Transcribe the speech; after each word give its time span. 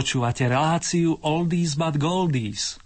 Počúvate 0.00 0.48
reláciu 0.48 1.12
Oldies 1.20 1.76
but 1.76 2.00
Goldies. 2.00 2.80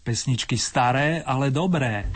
Pesničky 0.00 0.56
staré, 0.56 1.20
ale 1.20 1.52
dobré. 1.52 2.08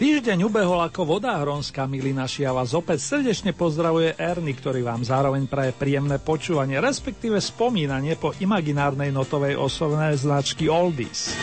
Týždeň 0.00 0.38
ubehol 0.48 0.80
ako 0.88 1.04
voda 1.04 1.36
hronská, 1.44 1.84
milí 1.84 2.16
naši, 2.16 2.48
a 2.48 2.56
vás 2.56 2.72
opäť 2.72 3.04
srdečne 3.04 3.52
pozdravuje 3.52 4.16
Erny, 4.16 4.56
ktorý 4.56 4.80
vám 4.80 5.04
zároveň 5.04 5.44
praje 5.44 5.76
príjemné 5.76 6.16
počúvanie, 6.24 6.80
respektíve 6.80 7.36
spomínanie 7.36 8.16
po 8.16 8.32
imaginárnej 8.40 9.12
notovej 9.12 9.60
osobnej 9.60 10.16
značky 10.16 10.72
Oldies. 10.72 11.36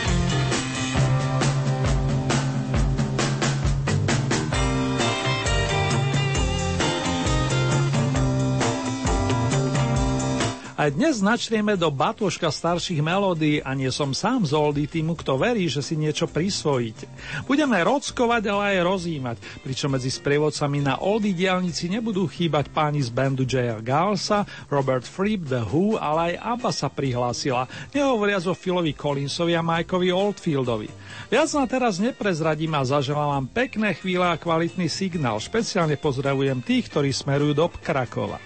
Aj 10.82 10.90
dnes 10.90 11.22
načrieme 11.22 11.78
do 11.78 11.86
batúška 11.94 12.50
starších 12.50 13.06
melódií 13.06 13.62
a 13.62 13.70
nie 13.70 13.86
som 13.94 14.10
sám 14.10 14.42
z 14.42 14.58
oldy 14.58 14.90
týmu, 14.90 15.14
kto 15.14 15.38
verí, 15.38 15.70
že 15.70 15.78
si 15.78 15.94
niečo 15.94 16.26
prisvojíte. 16.26 17.06
Budeme 17.46 17.78
rockovať, 17.86 18.42
ale 18.50 18.62
aj 18.74 18.90
rozímať, 18.90 19.36
pričom 19.62 19.94
medzi 19.94 20.10
sprievodcami 20.10 20.82
na 20.82 20.98
oldy 20.98 21.38
diálnici 21.38 21.86
nebudú 21.86 22.26
chýbať 22.26 22.74
páni 22.74 22.98
z 22.98 23.14
bandu 23.14 23.46
J.R. 23.46 23.78
Galsa, 23.78 24.42
Robert 24.66 25.06
Fripp, 25.06 25.46
The 25.46 25.62
Who, 25.70 26.02
ale 26.02 26.34
aj 26.34 26.50
ABBA 26.50 26.70
sa 26.74 26.90
prihlásila, 26.90 27.70
nehovoriac 27.94 28.42
o 28.50 28.54
Philovi 28.58 28.90
Collinsovi 28.98 29.54
a 29.54 29.62
Mikeovi 29.62 30.10
Oldfieldovi. 30.10 30.90
Viac 31.30 31.46
na 31.54 31.70
teraz 31.70 32.02
neprezradím 32.02 32.74
a 32.74 32.82
zaželám 32.82 33.30
vám 33.38 33.46
pekné 33.54 33.94
chvíle 33.94 34.26
a 34.26 34.34
kvalitný 34.34 34.90
signál. 34.90 35.38
Špeciálne 35.38 35.94
pozdravujem 35.94 36.58
tých, 36.58 36.90
ktorí 36.90 37.14
smerujú 37.14 37.54
do 37.54 37.70
Krakova. 37.70 38.42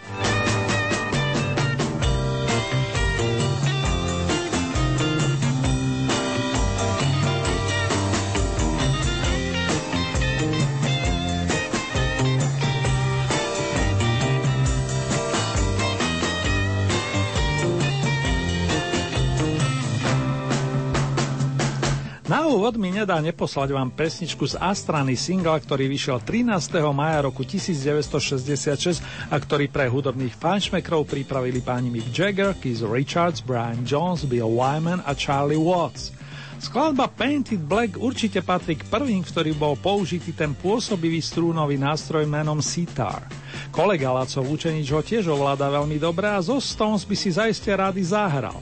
Úvod 22.67 22.83
mi 22.83 22.91
nedá 22.91 23.23
neposlať 23.23 23.71
vám 23.71 23.95
pesničku 23.95 24.43
z 24.43 24.59
Astrany 24.59 25.15
single, 25.15 25.55
ktorý 25.55 25.87
vyšiel 25.87 26.19
13. 26.19 26.51
maja 26.91 27.23
roku 27.23 27.47
1966 27.47 28.99
a 29.31 29.39
ktorý 29.39 29.71
pre 29.71 29.87
hudobných 29.87 30.35
fanšmekrov 30.35 31.07
pripravili 31.07 31.63
páni 31.63 31.95
Mick 31.95 32.11
Jagger, 32.11 32.59
Keith 32.59 32.83
Richards, 32.83 33.39
Brian 33.39 33.87
Jones, 33.87 34.27
Bill 34.27 34.51
Wyman 34.51 34.99
a 35.07 35.15
Charlie 35.15 35.55
Watts. 35.55 36.11
Skladba 36.59 37.07
Painted 37.07 37.63
Black 37.63 38.03
určite 38.03 38.43
patrí 38.43 38.75
k 38.75 38.83
prvým, 38.91 39.23
ktorý 39.23 39.55
bol 39.55 39.79
použitý 39.79 40.35
ten 40.35 40.51
pôsobivý 40.51 41.23
strúnový 41.23 41.79
nástroj 41.79 42.27
menom 42.27 42.59
sitar. 42.59 43.31
Kolega 43.71 44.11
Lacov 44.11 44.43
Učenič 44.43 44.91
ho 44.91 45.07
tiež 45.07 45.31
ovláda 45.31 45.71
veľmi 45.71 46.03
dobre 46.03 46.35
a 46.35 46.43
zo 46.43 46.59
Stones 46.59 47.07
by 47.07 47.15
si 47.15 47.31
zaiste 47.31 47.71
rády 47.71 48.03
zahral. 48.03 48.59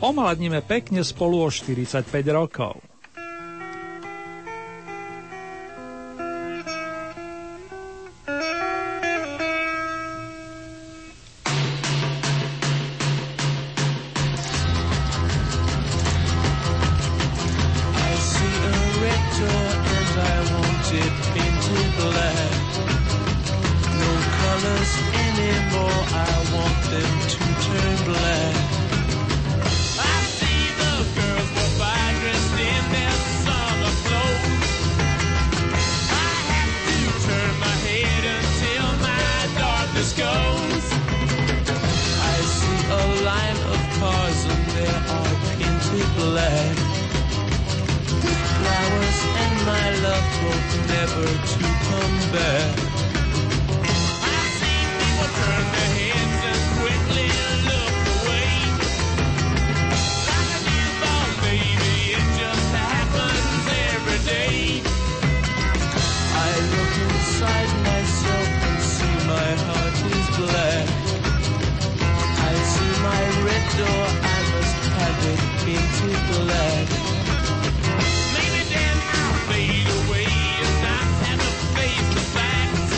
Omladníme 0.00 0.64
pekne 0.64 1.04
spolu 1.04 1.44
o 1.44 1.52
45 1.52 2.08
rokov. 2.32 2.91
This 39.94 40.12
goes. 40.14 40.84
I 42.30 42.36
see 42.56 42.80
a 42.90 43.02
line 43.24 43.60
of 43.72 43.80
cars 43.98 44.40
and 44.52 44.64
they 44.76 44.92
are 45.16 45.34
painted 45.48 46.08
black. 46.16 46.76
Flowers 48.58 49.20
and 49.42 49.56
my 49.66 49.86
love 50.06 50.28
hope 50.42 50.70
never 50.88 51.26
to 51.52 51.64
come 51.88 52.32
back. 52.32 52.91
door. 73.78 74.04
I 74.36 74.40
must 74.52 74.82
have 74.98 75.16
been 75.64 75.86
too 76.00 76.16
glad. 76.30 76.86
Maybe 78.36 78.60
then 78.74 78.96
I'll 79.16 79.38
fade 79.48 79.88
away 80.00 80.28
and 80.64 80.74
not 80.86 81.08
have 81.26 81.40
to 81.40 81.54
face 81.76 82.08
the 82.16 82.24
facts. 82.36 82.92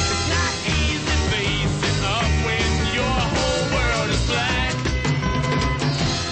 It's 0.00 0.24
not 0.34 0.52
easy 0.80 1.16
facing 1.32 2.00
up 2.18 2.32
when 2.46 2.70
your 2.98 3.16
whole 3.34 3.64
world 3.76 4.08
is 4.16 4.22
black. 4.32 4.74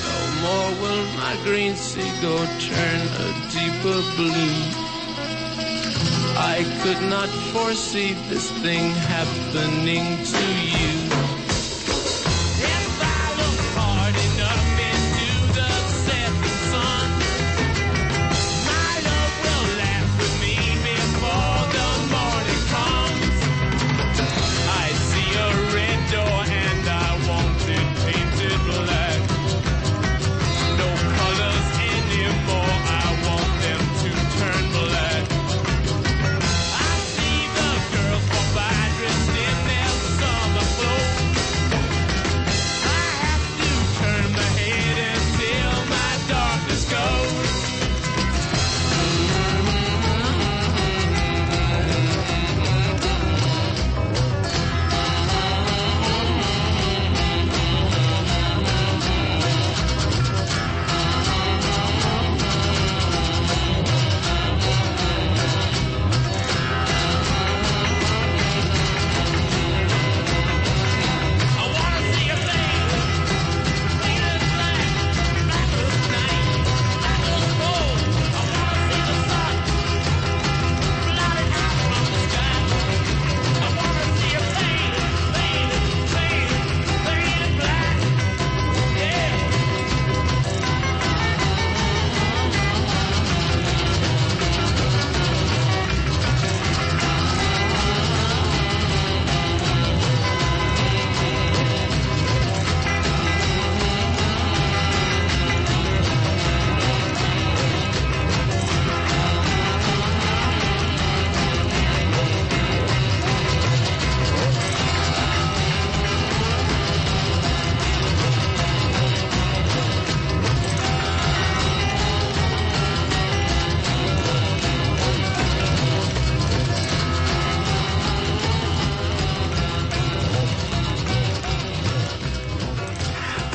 No 0.08 0.18
more 0.44 0.70
will 0.80 1.04
my 1.20 1.34
green 1.44 1.74
seagull 1.76 2.46
turn 2.70 3.00
a 3.24 3.28
deeper 3.52 3.98
blue. 4.16 4.56
I 6.40 6.58
could 6.82 7.02
not 7.10 7.28
foresee 7.52 8.12
this 8.30 8.50
thing 8.62 8.90
happening 9.12 10.06
to 10.32 10.44
you. 10.72 10.87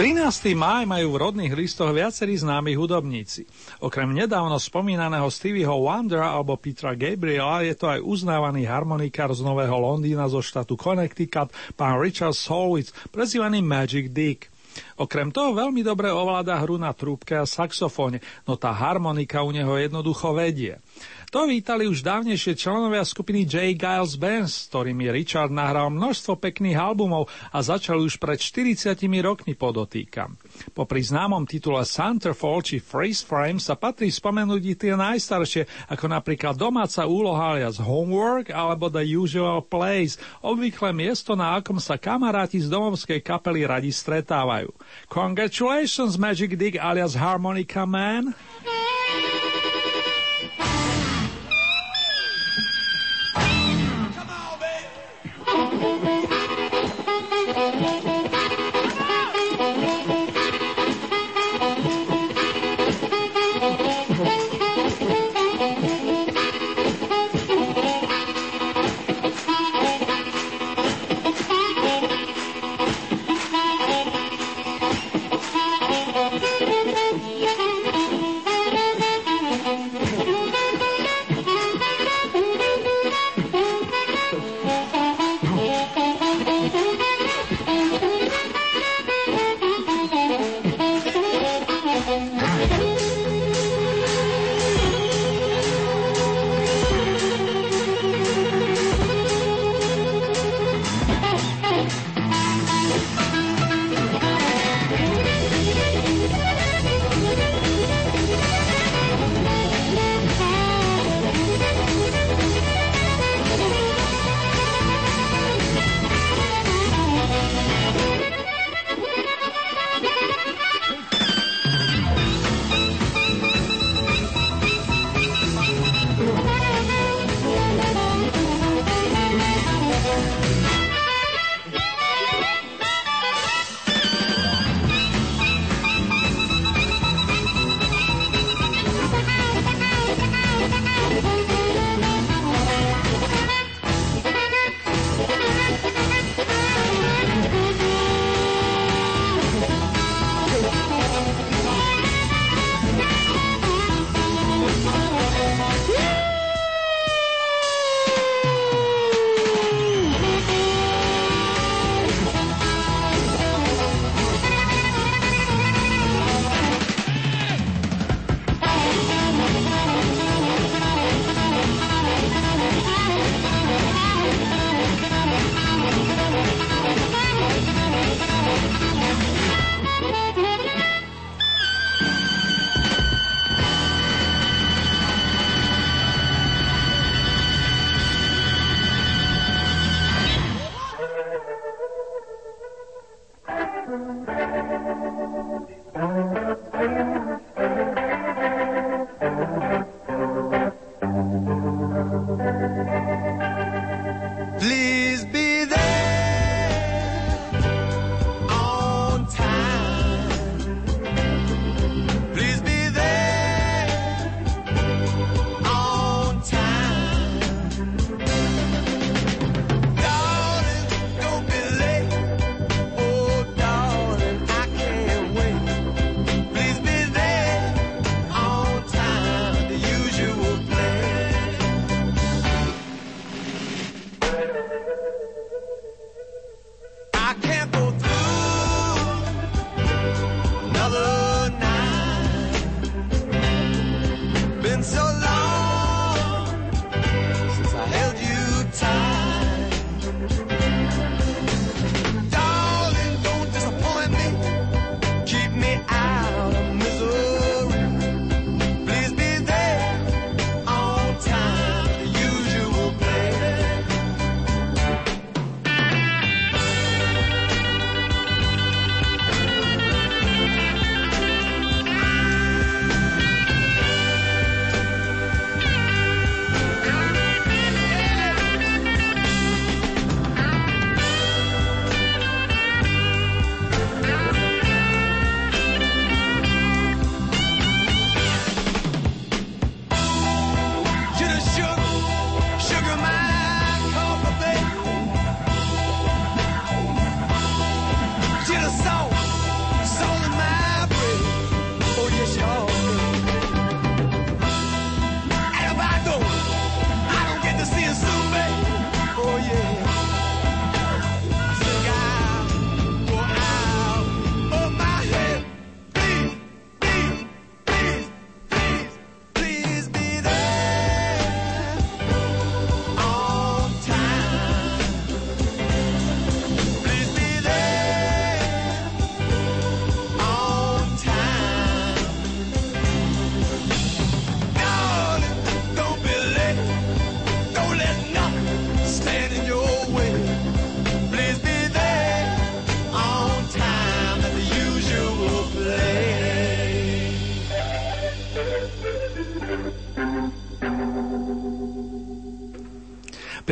13. 0.04 0.52
máj 0.52 0.84
majú 0.84 1.16
v 1.16 1.22
rodných 1.24 1.56
listoch 1.56 1.88
viacerí 1.96 2.36
známi 2.36 2.76
hudobníci. 2.76 3.48
Okrem 3.80 4.12
nedávno 4.12 4.60
spomínaného 4.60 5.32
Stevieho 5.32 5.80
Wondera 5.80 6.36
alebo 6.36 6.60
Petra 6.60 6.92
Gabriela 6.92 7.64
je 7.64 7.72
to 7.72 7.88
aj 7.88 8.04
uznávaný 8.04 8.68
harmonikár 8.68 9.32
z 9.32 9.40
Nového 9.40 9.80
Londýna 9.80 10.28
zo 10.28 10.44
štátu 10.44 10.76
Connecticut, 10.76 11.56
pán 11.80 12.04
Richard 12.04 12.36
Solwitz, 12.36 12.92
prezývaný 13.16 13.64
Magic 13.64 14.12
Dick. 14.12 14.52
Okrem 15.00 15.32
toho 15.32 15.56
veľmi 15.56 15.80
dobre 15.88 16.12
ovláda 16.12 16.60
hru 16.60 16.76
na 16.76 16.92
trúbke 16.92 17.40
a 17.40 17.48
saxofóne, 17.48 18.20
no 18.44 18.60
tá 18.60 18.76
harmonika 18.76 19.40
u 19.40 19.56
neho 19.56 19.80
jednoducho 19.80 20.36
vedie. 20.36 20.84
To 21.34 21.50
vítali 21.50 21.90
už 21.90 22.06
dávnejšie 22.06 22.54
členovia 22.54 23.02
skupiny 23.02 23.50
J. 23.50 23.74
Giles 23.74 24.14
Band, 24.22 24.46
s 24.46 24.70
ktorými 24.70 25.10
Richard 25.10 25.50
nahral 25.50 25.90
množstvo 25.90 26.38
pekných 26.38 26.78
albumov 26.78 27.26
a 27.50 27.58
začal 27.58 28.06
už 28.06 28.22
pred 28.22 28.38
40 28.38 28.94
rokmi 29.26 29.58
podotýkam. 29.58 30.38
Popri 30.78 31.02
známom 31.02 31.50
titule 31.50 31.82
Centerfall 31.90 32.62
či 32.62 32.78
Freeze 32.78 33.26
Frame 33.26 33.58
sa 33.58 33.74
patrí 33.74 34.14
spomenúť 34.14 34.62
i 34.62 34.74
tie 34.78 34.94
najstaršie, 34.94 35.90
ako 35.90 36.06
napríklad 36.06 36.54
domáca 36.54 37.02
úloha 37.10 37.58
alias 37.58 37.82
Homework 37.82 38.54
alebo 38.54 38.94
The 38.94 39.02
Usual 39.02 39.66
Place, 39.66 40.22
obvykle 40.46 40.94
miesto, 40.94 41.34
na 41.34 41.58
akom 41.58 41.82
sa 41.82 41.98
kamaráti 41.98 42.62
z 42.62 42.70
domovskej 42.70 43.26
kapely 43.26 43.66
radi 43.66 43.90
stretávajú. 43.90 44.70
Congratulations 45.10 46.14
Magic 46.14 46.54
Dick 46.54 46.78
alias 46.78 47.18
Harmonica 47.18 47.90
Man! 47.90 48.38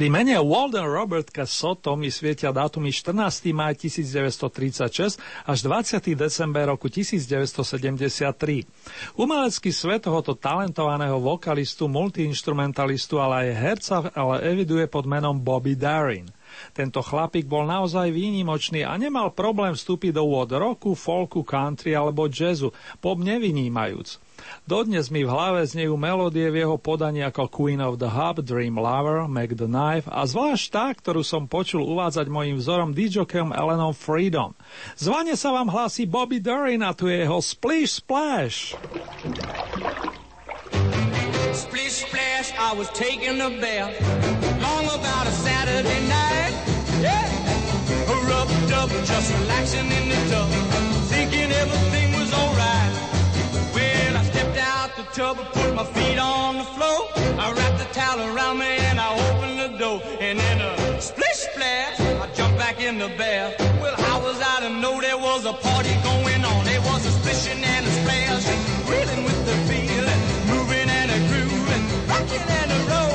Pri 0.01 0.09
mene 0.09 0.33
Walden 0.41 0.89
Robert 0.89 1.29
Soto 1.45 1.93
mi 1.93 2.09
svietia 2.09 2.49
dátumy 2.49 2.89
14. 2.89 3.53
maj 3.53 3.77
1936 3.85 5.21
až 5.45 5.57
20. 5.61 6.17
december 6.17 6.73
roku 6.73 6.89
1973. 6.89 8.65
Umelecký 9.13 9.69
svet 9.69 10.09
tohoto 10.09 10.33
talentovaného 10.33 11.21
vokalistu, 11.21 11.85
multiinstrumentalistu, 11.85 13.21
ale 13.21 13.45
aj 13.45 13.49
herca, 13.53 13.95
ale 14.17 14.41
eviduje 14.41 14.89
pod 14.89 15.05
menom 15.05 15.37
Bobby 15.37 15.77
Darin. 15.77 16.25
Tento 16.73 17.05
chlapík 17.05 17.45
bol 17.45 17.69
naozaj 17.69 18.09
výnimočný 18.09 18.81
a 18.81 18.97
nemal 18.97 19.29
problém 19.37 19.77
vstúpiť 19.77 20.17
do 20.17 20.25
úvod 20.25 20.49
roku, 20.49 20.97
folku, 20.97 21.45
country 21.45 21.93
alebo 21.93 22.25
jazzu, 22.25 22.73
pop 22.97 23.21
nevynímajúc. 23.21 24.30
Dodnes 24.65 25.09
mi 25.09 25.25
v 25.25 25.31
hlave 25.31 25.65
znejú 25.65 25.97
melódie 25.97 26.47
v 26.49 26.63
jeho 26.65 26.77
podaní 26.77 27.25
ako 27.25 27.49
Queen 27.51 27.81
of 27.81 27.97
the 27.97 28.11
Hub, 28.11 28.41
Dream 28.41 28.77
Lover, 28.77 29.25
Make 29.25 29.57
the 29.57 29.67
Knife 29.67 30.07
a 30.07 30.23
zvlášť 30.25 30.65
tá, 30.71 30.87
ktorú 30.93 31.21
som 31.25 31.49
počul 31.49 31.83
uvádzať 31.85 32.27
mojim 32.29 32.57
vzorom 32.61 32.95
DJokem 32.95 33.51
Elenom 33.51 33.91
Freedom. 33.91 34.53
Zvane 34.95 35.33
sa 35.35 35.51
vám 35.51 35.69
hlási 35.69 36.05
Bobby 36.05 36.39
Durin 36.39 36.85
a 36.85 36.95
tu 36.95 37.09
je 37.09 37.25
jeho 37.25 37.39
Splish 37.41 38.03
Splash. 38.03 38.77
Splish 41.51 42.07
Splash, 42.07 42.55
I 42.55 42.71
was 42.73 42.87
taking 42.95 43.37
a 43.43 43.51
bath 43.59 43.93
long 44.61 44.85
about 44.87 45.25
a 45.27 45.33
Saturday 45.43 46.01
night. 46.07 46.53
Yeah. 47.01 47.27
Rubbed 48.31 48.71
up, 48.71 48.89
just 49.03 49.33
relaxing 49.33 49.89
in 49.91 50.05
the 50.09 50.19
tub, 50.29 50.49
thinking 51.09 51.51
everything 51.51 52.00
the 55.03 55.11
tub, 55.13 55.37
I 55.39 55.43
put 55.45 55.75
my 55.75 55.83
feet 55.83 56.17
on 56.17 56.57
the 56.57 56.63
floor. 56.63 56.99
I 57.39 57.53
wrapped 57.55 57.79
the 57.79 57.89
towel 57.93 58.19
around 58.19 58.59
me 58.59 58.77
and 58.89 58.99
I 58.99 59.09
opened 59.27 59.57
the 59.59 59.77
door. 59.77 60.01
And 60.19 60.39
in 60.39 60.61
a 60.61 61.01
splish 61.01 61.39
splash, 61.49 61.99
I 61.99 62.27
jumped 62.33 62.57
back 62.57 62.79
in 62.81 62.97
the 62.99 63.09
bath. 63.17 63.59
Well, 63.81 63.95
how 63.97 64.21
was 64.21 64.39
I 64.41 64.61
to 64.61 64.69
know 64.69 65.01
there 65.01 65.17
was 65.17 65.45
a 65.45 65.53
party 65.53 65.95
going 66.03 66.43
on? 66.45 66.65
There 66.65 66.81
was 66.81 67.05
a 67.05 67.11
splishing 67.11 67.63
and 67.63 67.85
a 67.85 67.91
splash, 67.99 68.45
reeling 68.89 69.23
with 69.23 69.41
the 69.45 69.55
feeling, 69.69 70.21
moving 70.51 70.89
and 70.89 71.09
a 71.11 71.19
grooving, 71.29 71.83
rocking 72.07 72.47
and 72.59 72.71
a 72.71 72.79
rolling. 72.89 73.10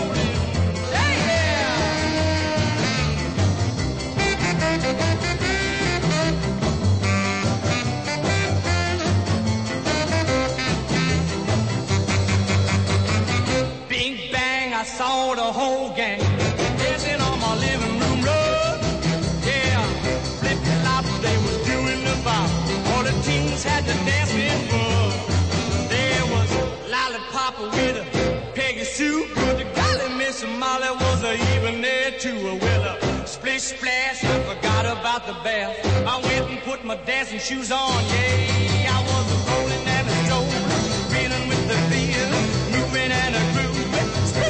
The 15.47 15.53
whole 15.53 15.91
gang 15.95 16.19
dancing 16.83 17.21
on 17.21 17.39
my 17.39 17.55
living 17.67 17.97
room 18.01 18.21
rug. 18.29 18.79
Yeah, 19.47 19.87
flip 20.41 20.59
flop, 20.81 21.05
they 21.23 21.37
was 21.47 21.59
doing 21.73 22.01
the 22.09 22.17
bop. 22.25 22.51
All 22.91 23.05
the 23.05 23.15
teens 23.23 23.63
had 23.63 23.85
to 23.85 23.95
dance 24.09 24.33
in 24.35 24.59
bug. 24.73 25.13
There 25.95 26.25
was 26.35 26.51
lollipop 26.91 27.55
with 27.77 28.03
a 28.03 28.05
Peggy 28.57 28.83
Sue, 28.83 29.29
but 29.37 29.59
the 29.59 29.67
golly 29.79 30.09
Miss 30.19 30.43
Molly 30.63 30.91
was 31.03 31.23
a 31.23 31.35
even 31.55 31.81
there 31.81 32.11
too. 32.19 32.59
Well, 32.63 32.83
a 32.97 33.27
splish 33.27 33.63
splash, 33.75 34.25
I 34.25 34.37
forgot 34.51 34.85
about 34.85 35.27
the 35.29 35.37
bath. 35.45 35.77
I 36.13 36.15
went 36.27 36.51
and 36.51 36.61
put 36.63 36.85
my 36.85 36.97
dancing 37.11 37.39
shoes 37.39 37.71
on. 37.71 38.03
Yeah, 38.15 38.97
I 38.97 39.01
was 39.11 39.46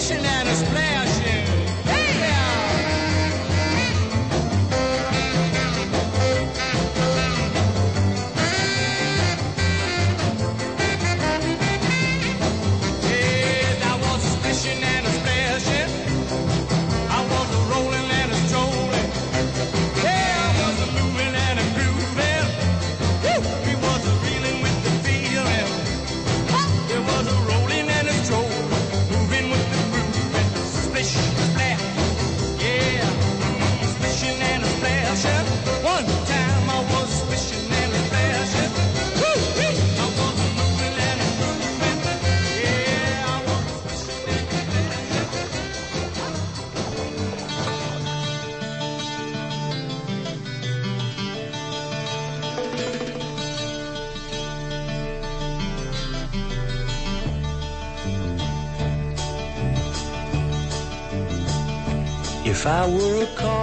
musician 0.09 0.25
and 0.25 0.49
his 0.49 0.63
player. 0.69 1.06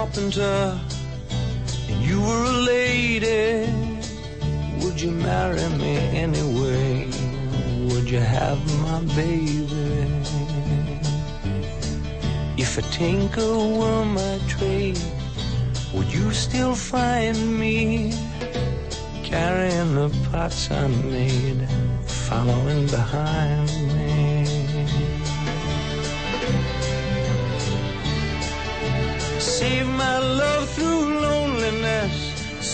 Carpenter 0.04 0.78
and 1.88 2.04
you 2.04 2.20
were 2.20 2.44
a 2.44 2.56
lady, 2.74 3.72
would 4.80 5.00
you 5.00 5.10
marry 5.10 5.66
me 5.78 5.96
anyway? 6.24 7.06
Would 7.88 8.10
you 8.10 8.20
have 8.20 8.58
my 8.82 9.00
baby? 9.14 10.06
If 12.58 12.76
a 12.76 12.82
tinker 12.82 13.56
were 13.78 14.04
my 14.04 14.38
trade, 14.46 15.00
would 15.94 16.12
you 16.12 16.30
still 16.32 16.74
find 16.74 17.58
me 17.58 18.12
carrying 19.22 19.94
the 19.94 20.10
pots 20.30 20.70
I 20.70 20.86
made, 20.86 21.66
following 22.06 22.86
behind? 22.86 23.93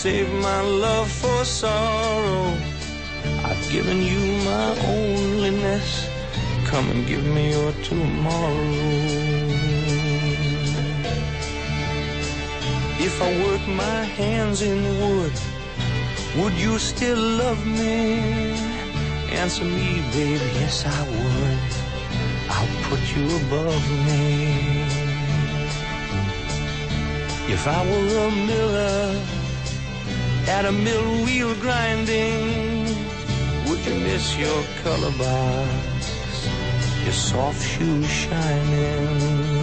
Save 0.01 0.33
my 0.33 0.61
love 0.61 1.11
for 1.11 1.45
sorrow. 1.45 2.57
I've 3.45 3.69
given 3.69 4.01
you 4.01 4.19
my 4.49 4.73
onlyness. 4.93 6.09
Come 6.65 6.89
and 6.89 7.05
give 7.05 7.23
me 7.23 7.51
your 7.51 7.71
tomorrow. 7.83 8.71
If 12.97 13.21
I 13.21 13.29
work 13.45 13.63
my 13.67 14.01
hands 14.17 14.63
in 14.63 14.81
wood, 15.01 15.33
would 16.37 16.53
you 16.53 16.79
still 16.79 17.21
love 17.43 17.63
me? 17.67 18.57
Answer 19.41 19.65
me, 19.65 20.01
baby, 20.13 20.49
yes 20.61 20.83
I 20.83 21.01
would. 21.13 21.71
I'll 22.49 22.75
put 22.89 23.03
you 23.15 23.25
above 23.41 23.85
me. 24.07 24.81
If 27.53 27.67
I 27.67 27.79
were 27.85 28.17
a 28.27 28.31
miller 28.47 29.40
at 30.51 30.65
a 30.65 30.71
mill 30.71 31.23
wheel 31.23 31.55
grinding, 31.55 32.83
would 33.65 33.81
you 33.85 33.95
miss 34.07 34.37
your 34.37 34.61
color 34.83 35.13
box, 35.17 36.49
your 37.05 37.13
soft 37.13 37.63
shoes 37.71 38.09
shining? 38.09 39.61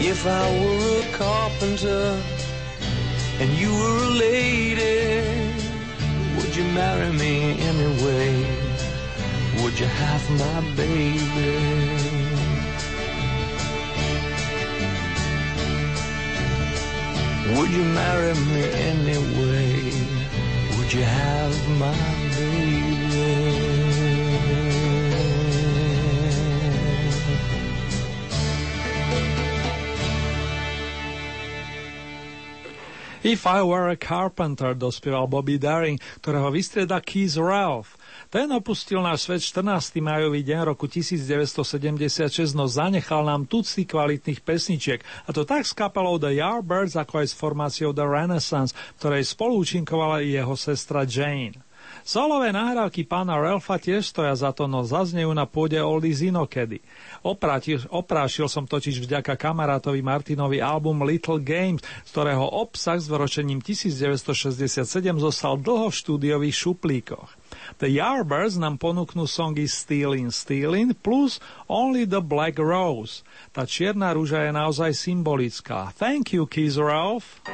If 0.00 0.26
I 0.26 0.44
were 0.60 1.00
a 1.02 1.12
carpenter 1.16 2.20
and 3.40 3.50
you 3.52 3.70
were 3.72 3.98
a 4.04 4.10
lady, 4.26 5.52
would 6.36 6.56
you 6.56 6.64
marry 6.64 7.10
me 7.12 7.58
anyway? 7.70 8.32
Would 9.62 9.78
you 9.78 9.86
have 9.86 10.30
my 10.30 10.60
baby? 10.74 11.78
Would 17.54 17.70
you 17.70 17.84
marry 17.84 18.34
me 18.34 18.62
anyway? 18.92 19.92
Would 20.76 20.92
you 20.92 21.02
have 21.02 21.68
my 21.78 21.94
baby? 22.36 22.97
If 33.18 33.50
I 33.50 33.66
Were 33.66 33.90
a 33.90 33.98
Carpenter 33.98 34.78
dospieval 34.78 35.26
Bobby 35.26 35.58
Daring, 35.58 35.98
ktorého 36.22 36.54
vystrieda 36.54 37.02
Keith 37.02 37.34
Ralph. 37.34 37.98
Ten 38.30 38.46
opustil 38.54 39.02
náš 39.02 39.26
svet 39.26 39.42
14. 39.42 39.98
majový 39.98 40.46
deň 40.46 40.70
roku 40.70 40.86
1976, 40.86 42.54
no 42.54 42.70
zanechal 42.70 43.26
nám 43.26 43.50
tucty 43.50 43.82
kvalitných 43.90 44.38
pesničiek, 44.46 45.02
a 45.26 45.34
to 45.34 45.42
tak 45.42 45.66
s 45.66 45.74
kapelou 45.74 46.22
The 46.22 46.38
Yardbirds, 46.38 46.94
ako 46.94 47.26
aj 47.26 47.26
s 47.26 47.34
formáciou 47.34 47.90
The 47.90 48.06
Renaissance, 48.06 48.70
ktorej 49.02 49.26
spolúčinkovala 49.26 50.22
i 50.22 50.38
jeho 50.38 50.54
sestra 50.54 51.02
Jane. 51.02 51.58
Solové 52.08 52.56
nahrávky 52.56 53.04
pána 53.04 53.36
Ralfa 53.36 53.76
tiež 53.76 54.08
stoja 54.08 54.32
za 54.32 54.48
to, 54.56 54.64
no 54.64 54.80
zaznejú 54.80 55.28
na 55.36 55.44
pôde 55.44 55.76
Oldies 55.76 56.24
inokedy. 56.24 56.80
Oprátil, 57.20 57.84
oprášil 57.92 58.48
som 58.48 58.64
totiž 58.64 59.04
vďaka 59.04 59.36
kamarátovi 59.36 60.00
Martinovi 60.00 60.56
album 60.56 61.04
Little 61.04 61.36
Games, 61.36 61.84
z 61.84 62.08
ktorého 62.08 62.48
obsah 62.48 62.96
s 62.96 63.12
vročením 63.12 63.60
1967 63.60 64.88
zostal 65.20 65.60
dlho 65.60 65.92
v 65.92 65.98
štúdiových 66.00 66.56
šuplíkoch. 66.56 67.28
The 67.76 67.92
Yardbirds 67.92 68.56
nám 68.56 68.80
ponúknú 68.80 69.28
songy 69.28 69.68
Stealing, 69.68 70.32
Stealing 70.32 70.96
plus 70.96 71.44
Only 71.68 72.08
the 72.08 72.24
Black 72.24 72.56
Rose. 72.56 73.20
Tá 73.52 73.68
čierna 73.68 74.16
rúža 74.16 74.48
je 74.48 74.56
naozaj 74.56 74.96
symbolická. 74.96 75.92
Thank 76.00 76.32
you, 76.32 76.48
Keith 76.48 76.80
Ralph. 76.80 77.44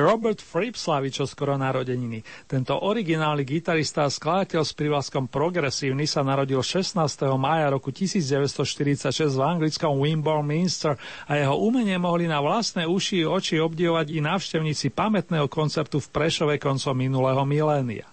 Robert 0.00 0.40
Fripp 0.40 0.80
slaví 0.80 1.12
čo 1.12 1.28
skoro 1.28 1.60
narodeniny. 1.60 2.24
Tento 2.48 2.72
originálny 2.74 3.44
gitarista 3.44 4.08
a 4.08 4.10
skladateľ 4.10 4.64
s 4.64 4.72
privlaskom 4.72 5.28
progresívny 5.28 6.08
sa 6.08 6.24
narodil 6.24 6.58
16. 6.58 6.96
mája 7.36 7.68
roku 7.68 7.92
1946 7.92 9.36
v 9.36 9.42
anglickom 9.44 10.00
Wimborne 10.00 10.48
Minster 10.48 10.96
a 11.28 11.36
jeho 11.36 11.60
umenie 11.60 12.00
mohli 12.00 12.24
na 12.24 12.40
vlastné 12.40 12.88
uši 12.88 13.22
i 13.22 13.28
oči 13.28 13.60
obdivovať 13.60 14.10
i 14.10 14.24
návštevníci 14.24 14.90
pamätného 14.90 15.46
koncertu 15.52 16.00
v 16.00 16.08
Prešove 16.08 16.56
koncom 16.56 16.96
minulého 16.96 17.44
milénia. 17.44 18.08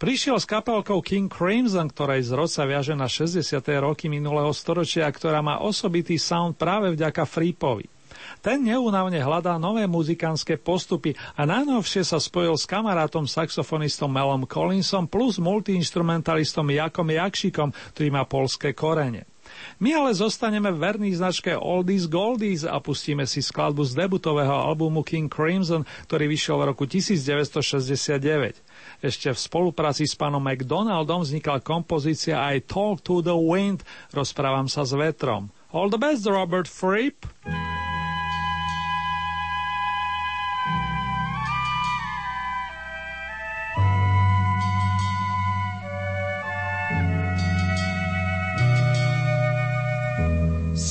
Prišiel 0.00 0.40
s 0.40 0.48
kapelkou 0.48 1.04
King 1.04 1.28
Crimson, 1.28 1.84
ktorej 1.92 2.24
zrod 2.24 2.48
sa 2.48 2.64
viaže 2.64 2.96
na 2.96 3.04
60. 3.04 3.44
roky 3.84 4.08
minulého 4.08 4.48
storočia, 4.56 5.04
ktorá 5.04 5.44
má 5.44 5.60
osobitý 5.60 6.16
sound 6.16 6.56
práve 6.56 6.96
vďaka 6.96 7.28
Frippovi. 7.28 7.99
Ten 8.40 8.64
neúnavne 8.64 9.20
hľadá 9.20 9.60
nové 9.60 9.84
muzikánske 9.84 10.56
postupy 10.56 11.12
a 11.36 11.44
najnovšie 11.44 12.08
sa 12.08 12.16
spojil 12.16 12.56
s 12.56 12.64
kamarátom 12.64 13.28
saxofonistom 13.28 14.08
Melom 14.08 14.48
Collinsom 14.48 15.04
plus 15.04 15.36
multiinstrumentalistom 15.36 16.72
Jakom 16.72 17.12
Jakšikom, 17.12 17.68
ktorý 17.92 18.08
má 18.08 18.24
polské 18.24 18.72
korene. 18.72 19.28
My 19.76 19.92
ale 19.92 20.16
zostaneme 20.16 20.72
verní 20.72 21.12
značke 21.12 21.52
Oldies 21.52 22.08
Goldies 22.08 22.64
a 22.64 22.80
pustíme 22.80 23.26
si 23.26 23.44
skladbu 23.44 23.84
z 23.84 23.98
debutového 23.98 24.52
albumu 24.52 25.02
King 25.02 25.28
Crimson, 25.28 25.84
ktorý 26.08 26.30
vyšiel 26.30 26.64
v 26.64 26.68
roku 26.72 26.84
1969. 26.86 29.04
Ešte 29.04 29.28
v 29.34 29.38
spolupráci 29.38 30.06
s 30.06 30.16
pánom 30.16 30.40
McDonaldom 30.40 31.26
vznikla 31.26 31.60
kompozícia 31.60 32.40
I 32.40 32.62
Talk 32.62 33.04
to 33.04 33.20
the 33.20 33.36
Wind, 33.36 33.84
rozprávam 34.14 34.70
sa 34.70 34.86
s 34.86 34.96
vetrom. 34.96 35.50
All 35.74 35.90
the 35.90 36.00
best, 36.00 36.24
Robert 36.30 36.70
Fripp! 36.70 37.26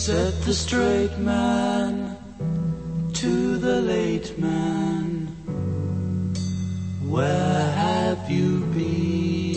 Said 0.10 0.34
the 0.42 0.56
straight 0.56 1.16
man 1.20 2.18
to 3.14 3.58
the 3.60 3.80
late 3.80 4.40
man, 4.40 5.28
Where 7.08 7.72
have 7.84 8.28
you 8.28 8.66
been? 8.74 9.54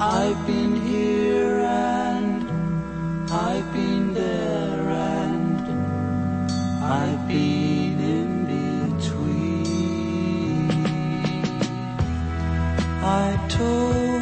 I've 0.00 0.46
been 0.46 0.80
here 0.86 1.60
and 1.60 3.30
I've 3.30 3.70
been 3.74 4.14
there 4.14 4.88
and 4.88 5.60
I've 6.82 7.28
been 7.28 8.00
in 8.16 8.46
between. 8.96 10.70
I 13.02 13.36
talk 13.50 14.13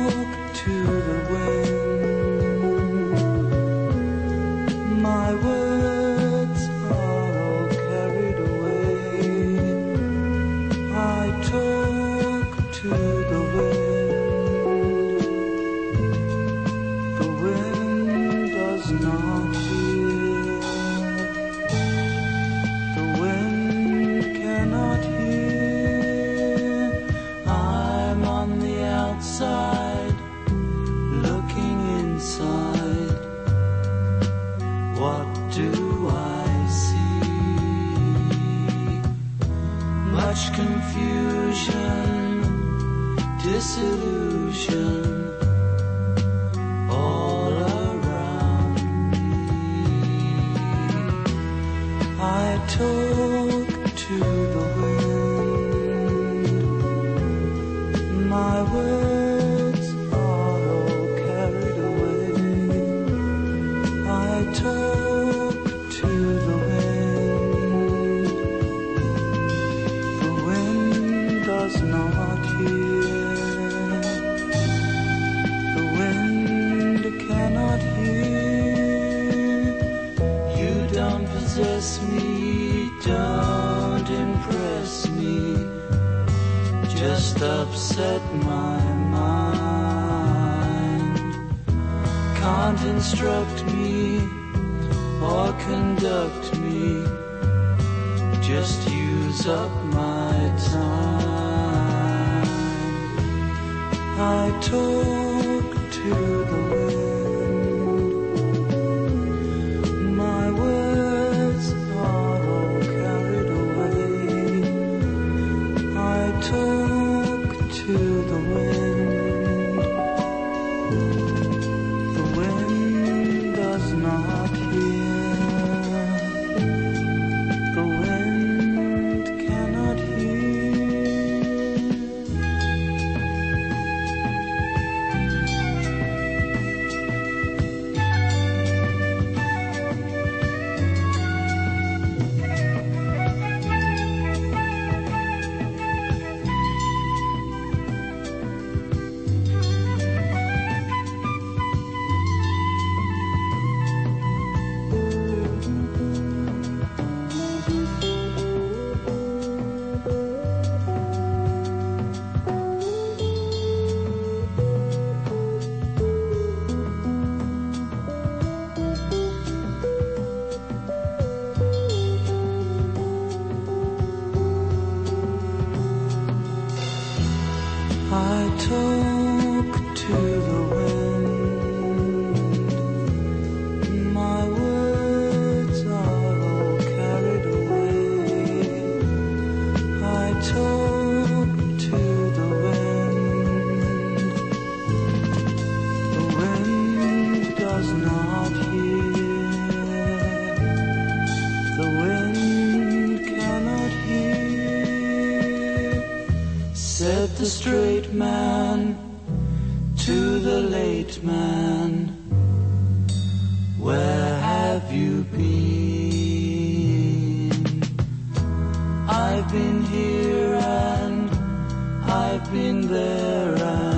been 222.50 222.88
there 222.88 223.54
and 223.54 223.91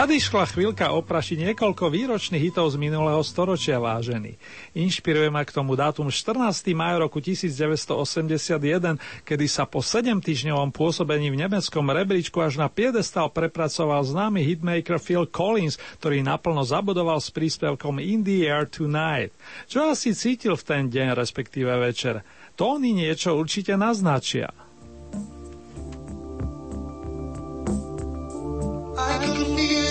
Nadišla 0.00 0.48
chvíľka 0.48 0.96
oprašiť 0.96 1.52
niekoľko 1.52 1.92
výročných 1.92 2.48
hitov 2.48 2.72
z 2.72 2.80
minulého 2.80 3.20
storočia, 3.20 3.76
vážený. 3.76 4.32
Inšpiruje 4.72 5.28
ma 5.28 5.44
k 5.44 5.52
tomu 5.52 5.76
dátum 5.76 6.08
14. 6.08 6.40
maj 6.72 7.04
roku 7.04 7.20
1981, 7.20 8.96
kedy 9.28 9.44
sa 9.44 9.68
po 9.68 9.84
7 9.84 10.24
týždňovom 10.24 10.72
pôsobení 10.72 11.28
v 11.28 11.44
nemeckom 11.44 11.84
rebríčku 11.92 12.40
až 12.40 12.56
na 12.56 12.72
piedestal 12.72 13.28
prepracoval 13.28 14.00
známy 14.00 14.40
hitmaker 14.40 14.96
Phil 14.96 15.28
Collins, 15.28 15.76
ktorý 16.00 16.24
naplno 16.24 16.64
zabudoval 16.64 17.20
s 17.20 17.28
príspevkom 17.28 18.00
In 18.00 18.24
the 18.24 18.48
Air 18.48 18.72
Tonight. 18.72 19.36
Čo 19.68 19.92
asi 19.92 20.16
cítil 20.16 20.56
v 20.56 20.64
ten 20.64 20.88
deň, 20.88 21.12
respektíve 21.12 21.76
večer? 21.76 22.24
Tóny 22.56 22.96
niečo 22.96 23.36
určite 23.36 23.76
naznačia. 23.76 24.48
I 29.00 29.18
can 29.18 29.56
feel 29.56 29.89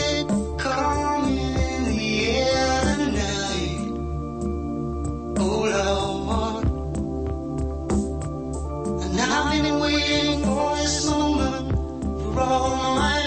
Oh 5.41 5.63
Lord, 5.71 6.65
and 9.03 9.19
I've 9.21 9.63
been 9.63 9.79
waiting 9.79 10.43
for 10.43 10.75
this 10.75 11.05
moment 11.05 11.71
for 12.33 12.41
all 12.41 12.95
my 12.95 13.18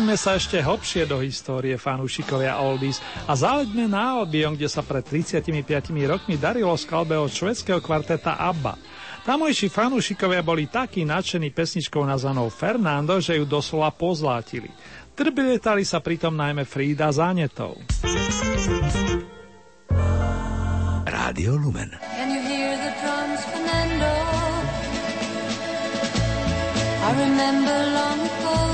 Presuňme 0.00 0.16
sa 0.16 0.40
ešte 0.40 0.64
hlbšie 0.64 1.04
do 1.04 1.20
histórie 1.20 1.76
fanúšikovia 1.76 2.56
Oldies 2.56 3.04
a 3.28 3.36
záleďme 3.36 3.84
na 3.84 4.16
Albion, 4.16 4.56
kde 4.56 4.64
sa 4.64 4.80
pred 4.80 5.04
35 5.04 5.44
rokmi 6.08 6.40
darilo 6.40 6.72
skalbe 6.72 7.20
od 7.20 7.28
švedského 7.28 7.84
kvarteta 7.84 8.40
ABBA. 8.40 8.80
Tamojší 9.28 9.68
fanúšikovia 9.68 10.40
boli 10.40 10.72
takí 10.72 11.04
nadšení 11.04 11.52
pesničkou 11.52 12.00
nazvanou 12.00 12.48
Fernando, 12.48 13.20
že 13.20 13.36
ju 13.36 13.44
doslova 13.44 13.92
pozlátili. 13.92 14.72
Trblietali 15.12 15.84
sa 15.84 16.00
pritom 16.00 16.32
najmä 16.32 16.64
Frida 16.64 17.12
Zanetov. 17.12 17.76
Rádio 21.04 21.60
Lumen. 21.60 21.92
Can 22.16 22.32
you 22.32 22.40
hear 22.40 22.72
the 22.72 22.92
drums, 23.04 23.40
Fernando? 23.52 24.12
I 27.04 27.10
remember 27.20 27.76
long 27.92 28.20
ago 28.24 28.69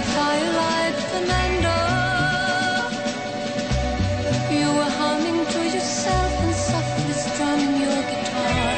the 0.00 1.02
Fernando. 1.10 1.78
You 4.50 4.68
were 4.78 4.92
humming 5.00 5.44
to 5.54 5.60
yourself 5.74 6.32
and 6.44 6.54
softly 6.54 7.12
strumming 7.12 7.74
your 7.84 8.02
guitar. 8.10 8.68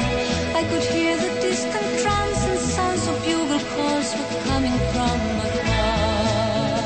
I 0.61 0.62
could 0.70 0.83
hear 0.83 1.16
the 1.16 1.33
distant 1.40 1.88
drums 2.02 2.40
and 2.48 2.59
sounds 2.59 3.06
of 3.09 3.16
bugle 3.24 3.64
calls 3.72 4.09
were 4.16 4.42
coming 4.48 4.78
from 4.92 5.18
afar. 5.44 6.83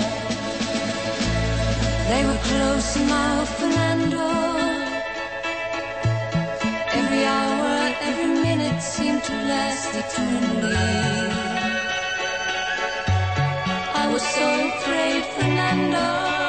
They 2.10 2.22
were 2.28 2.40
close 2.50 2.96
now, 2.96 3.44
Fernando. 3.58 4.28
Every 7.00 7.24
hour, 7.24 7.94
every 8.08 8.30
minute 8.46 8.82
seemed 8.82 9.22
to 9.24 9.32
last 9.32 9.90
eternally 10.02 11.23
so 14.18 14.68
afraid, 14.68 15.24
Fernando. 15.24 16.43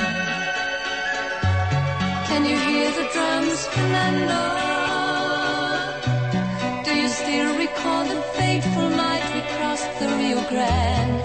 Can 2.28 2.46
you 2.46 2.58
hear 2.70 2.90
the 3.00 3.08
drums, 3.14 3.66
Fernando? 3.68 4.42
Do 6.84 6.92
you 7.02 7.10
still 7.10 7.58
recall 7.58 8.04
the 8.06 8.22
fateful 8.38 8.90
night 8.90 9.24
we 9.36 9.42
crossed 9.56 9.92
the 10.00 10.08
Rio 10.18 10.42
Grande? 10.50 11.19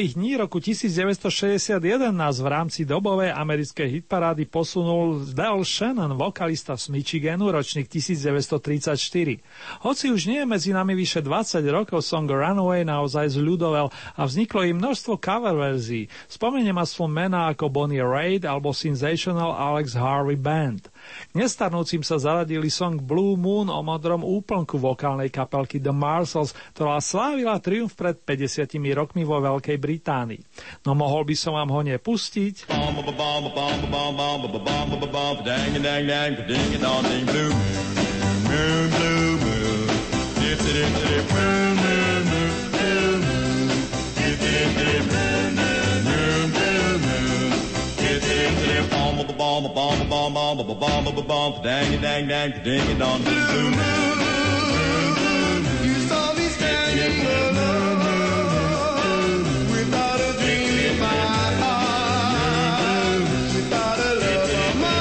Majových 0.00 0.16
dní 0.16 0.32
roku 0.40 0.60
1961 0.64 2.08
nás 2.08 2.40
v 2.40 2.48
rámci 2.48 2.88
dobovej 2.88 3.36
americkej 3.36 4.00
hitparády 4.00 4.48
posunul 4.48 5.28
Del 5.28 5.60
Shannon, 5.60 6.16
vokalista 6.16 6.72
z 6.72 6.88
Michiganu, 6.88 7.52
ročník 7.52 7.84
1934. 7.84 8.96
Hoci 9.84 10.04
už 10.08 10.20
nie 10.24 10.40
je 10.40 10.48
medzi 10.48 10.72
nami 10.72 10.96
vyše 10.96 11.20
20 11.20 11.60
rokov, 11.68 12.00
song 12.00 12.24
Runaway 12.24 12.80
naozaj 12.80 13.28
zľudovel 13.36 13.92
a 13.92 14.20
vzniklo 14.24 14.64
im 14.64 14.80
množstvo 14.80 15.20
cover 15.20 15.52
verzií. 15.52 16.08
Spomeniem 16.32 16.80
aspoň 16.80 17.08
mená 17.12 17.52
ako 17.52 17.68
Bonnie 17.68 18.00
Raitt 18.00 18.48
alebo 18.48 18.72
Sensational 18.72 19.52
Alex 19.52 19.92
Harvey 19.92 20.40
Band. 20.40 20.88
Nestarnúcim 21.36 22.02
sa 22.02 22.18
zaradili 22.18 22.68
song 22.68 22.98
Blue 22.98 23.38
Moon 23.38 23.70
o 23.70 23.80
modrom 23.80 24.26
úplnku 24.26 24.76
vokálnej 24.76 25.30
kapelky 25.30 25.78
The 25.78 25.94
Marshalls, 25.94 26.56
ktorá 26.74 26.98
slávila 26.98 27.62
triumf 27.62 27.94
pred 27.94 28.18
50 28.18 28.74
rokmi 28.94 29.22
vo 29.22 29.38
Veľkej 29.38 29.78
Británii. 29.78 30.42
No 30.84 30.98
mohol 30.98 31.26
by 31.26 31.34
som 31.38 31.54
vám 31.54 31.70
ho 31.70 31.80
nepustiť? 31.86 32.70
Dang 51.62 52.00
dang 52.02 52.28
dang 52.28 52.52
ding 52.62 52.98
dong 52.98 53.22
blue 53.22 53.70
You 55.82 55.94
saw 56.08 56.34
me 56.34 56.46
standing 56.48 57.24
alone 57.24 58.04
without 59.72 60.20
a 60.20 60.32
dream 60.40 60.76
in 60.88 61.00
my 61.00 61.06
heart, 61.60 63.20
without 63.54 63.98
a 63.98 64.10
love 64.20 64.50
of 64.60 64.74
my 64.76 65.00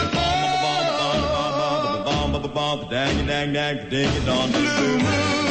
heart. 2.63 2.89
Dang 2.89 3.27
dang 3.27 3.51
dang 3.53 3.89
ding 3.89 4.25
dong 4.25 4.51
blue 4.51 4.99
You 4.99 5.48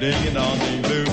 dang 0.00 0.12
dang 0.12 0.22
ding 0.22 0.34
dong. 0.34 0.58
Ding 0.58 0.82
blue. 0.82 1.04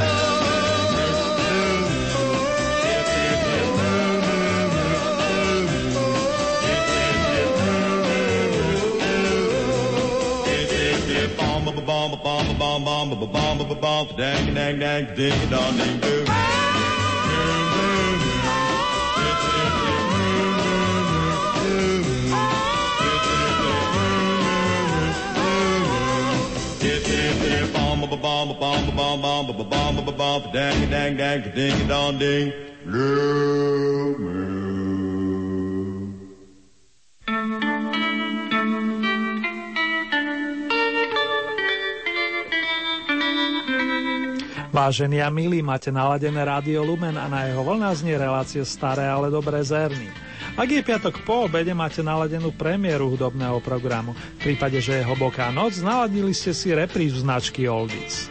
Dang 14.18 14.54
dang 14.54 14.80
dang 14.80 15.16
ding 15.16 15.50
dong 15.50 15.78
ding 15.78 16.23
blue. 28.48 28.64
Dang 30.54 30.90
dang 30.90 31.18
dang 31.18 31.42
ding 31.56 31.88
dong 31.88 32.20
ding. 32.20 32.52
Vážení 44.74 45.22
a 45.22 45.30
milí, 45.30 45.62
máte 45.62 45.94
naladené 45.94 46.42
rádio 46.42 46.82
Lumen 46.82 47.14
a 47.14 47.30
na 47.30 47.46
jeho 47.46 47.62
vlna 47.62 47.94
znie 47.94 48.18
relácie 48.18 48.66
staré, 48.66 49.06
ale 49.06 49.30
dobré 49.30 49.62
zerny. 49.62 50.10
Ak 50.54 50.70
je 50.70 50.86
piatok 50.86 51.26
po 51.26 51.50
obede, 51.50 51.74
máte 51.74 52.06
naladenú 52.06 52.54
premiéru 52.54 53.10
hudobného 53.10 53.58
programu. 53.58 54.14
V 54.38 54.54
prípade, 54.54 54.78
že 54.78 55.02
je 55.02 55.08
hlboká 55.08 55.50
noc, 55.50 55.82
naladili 55.82 56.30
ste 56.30 56.54
si 56.54 56.70
reprízu 56.70 57.26
značky 57.26 57.66
Oldies. 57.66 58.30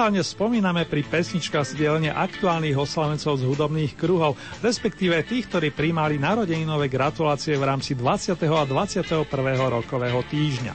Momentálne 0.00 0.24
spomíname 0.24 0.88
pri 0.88 1.04
pesničkách 1.04 1.76
z 1.76 2.08
aktuálnych 2.08 2.72
oslavencov 2.72 3.36
z 3.36 3.44
hudobných 3.44 4.00
kruhov, 4.00 4.32
respektíve 4.64 5.20
tých, 5.28 5.44
ktorí 5.52 5.76
príjmali 5.76 6.16
narodeninové 6.16 6.88
gratulácie 6.88 7.52
v 7.60 7.68
rámci 7.68 7.92
20. 7.92 8.32
a 8.32 8.64
21. 8.64 9.28
rokového 9.60 10.24
týždňa. 10.24 10.72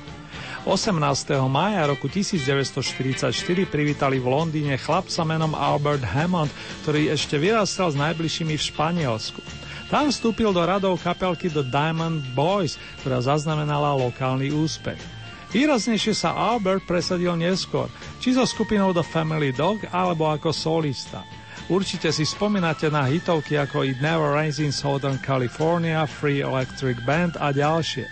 18. 0.70 1.42
mája 1.50 1.90
roku 1.90 2.06
1944 2.06 3.34
privítali 3.66 4.22
v 4.22 4.30
Londýne 4.30 4.78
chlapca 4.78 5.26
menom 5.26 5.58
Albert 5.58 6.06
Hammond, 6.06 6.54
ktorý 6.86 7.10
ešte 7.10 7.42
vyrastal 7.42 7.90
s 7.90 7.98
najbližšími 7.98 8.54
v 8.54 8.62
Španielsku. 8.62 9.42
Tam 9.90 10.14
vstúpil 10.14 10.54
do 10.54 10.62
radov 10.62 11.02
kapelky 11.02 11.50
The 11.50 11.66
Diamond 11.66 12.22
Boys, 12.38 12.78
ktorá 13.02 13.26
zaznamenala 13.26 13.98
lokálny 13.98 14.54
úspech. 14.54 15.14
Výraznejšie 15.56 16.12
sa 16.12 16.36
Albert 16.36 16.84
presadil 16.84 17.32
neskôr, 17.39 17.88
či 18.20 18.36
so 18.36 18.43
skupinou 18.43 18.91
The 18.91 19.08
Family 19.08 19.56
Dog, 19.56 19.88
alebo 19.88 20.28
ako 20.28 20.51
solista. 20.51 21.24
Určite 21.72 22.12
si 22.12 22.28
spomínate 22.28 22.91
na 22.91 23.08
hitovky 23.08 23.56
ako 23.56 23.88
It 23.88 24.03
Never 24.03 24.36
Rains 24.36 24.60
in 24.60 24.76
Southern 24.76 25.16
California, 25.24 26.03
Free 26.03 26.43
Electric 26.43 26.99
Band 27.08 27.39
a 27.39 27.56
ďalšie. 27.56 28.03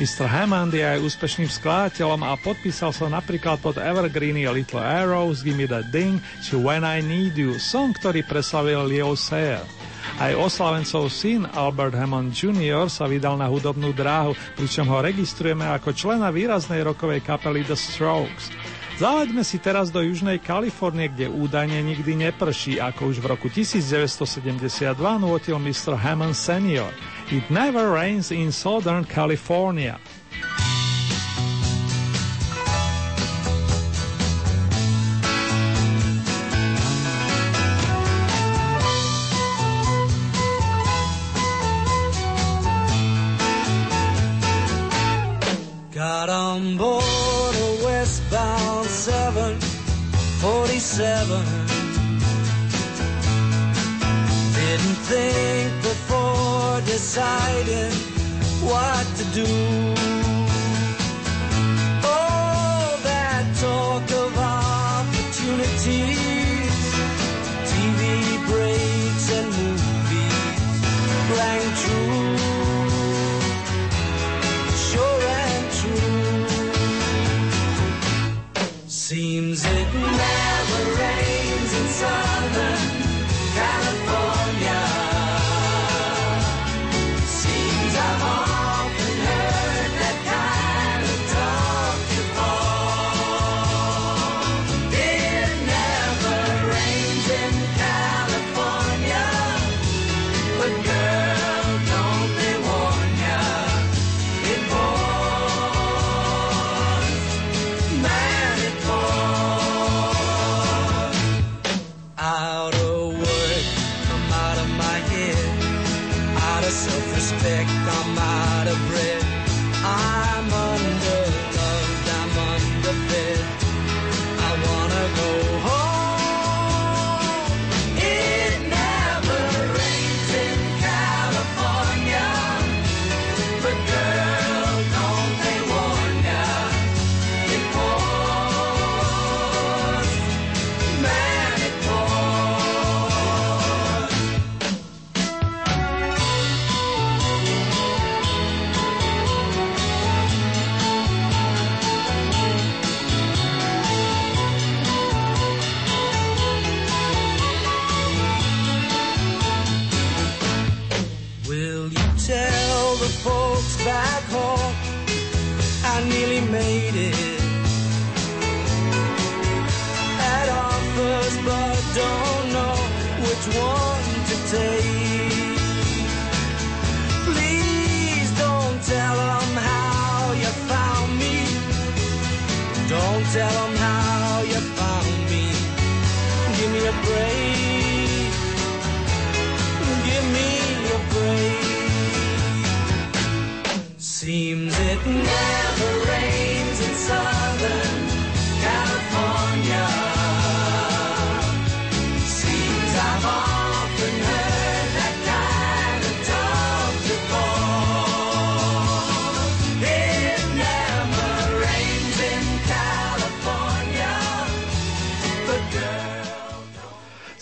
Mr. 0.00 0.24
Hammond 0.24 0.72
je 0.72 0.80
aj 0.80 1.04
úspešným 1.04 1.52
skladateľom 1.52 2.24
a 2.24 2.40
podpísal 2.40 2.96
sa 2.96 3.04
napríklad 3.12 3.60
pod 3.60 3.76
Evergreeny 3.76 4.48
Little 4.48 4.80
Arrows, 4.80 5.44
Gimme 5.44 5.68
That 5.68 5.92
Ding 5.92 6.24
či 6.40 6.56
When 6.56 6.88
I 6.88 7.04
Need 7.04 7.36
You, 7.36 7.60
song, 7.60 7.92
ktorý 7.92 8.24
preslavil 8.24 8.88
Leo 8.88 9.12
Sayer. 9.12 9.60
Aj 10.18 10.34
oslavencov 10.34 11.14
syn 11.14 11.46
Albert 11.54 11.94
Hammond 11.94 12.34
Jr. 12.34 12.90
sa 12.90 13.06
vydal 13.06 13.38
na 13.38 13.46
hudobnú 13.46 13.94
dráhu, 13.94 14.34
pričom 14.58 14.90
ho 14.90 14.98
registrujeme 14.98 15.62
ako 15.70 15.94
člena 15.94 16.34
výraznej 16.34 16.82
rokovej 16.82 17.22
kapely 17.22 17.62
The 17.62 17.78
Strokes. 17.78 18.50
Zalaďme 18.98 19.46
si 19.46 19.62
teraz 19.62 19.94
do 19.94 20.02
Južnej 20.02 20.42
Kalifornie, 20.42 21.06
kde 21.06 21.30
údajne 21.30 21.78
nikdy 21.86 22.18
neprší, 22.18 22.82
ako 22.82 23.14
už 23.14 23.22
v 23.22 23.26
roku 23.30 23.46
1972 23.46 24.58
nutil 25.22 25.54
Mr. 25.62 25.94
Hammond 25.94 26.34
Senior. 26.34 26.90
It 27.30 27.46
never 27.46 27.86
rains 27.94 28.34
in 28.34 28.50
Southern 28.50 29.06
California. 29.06 30.02
Deciding 56.98 57.92
what 58.60 59.06
to 59.16 59.24
do. 59.32 60.07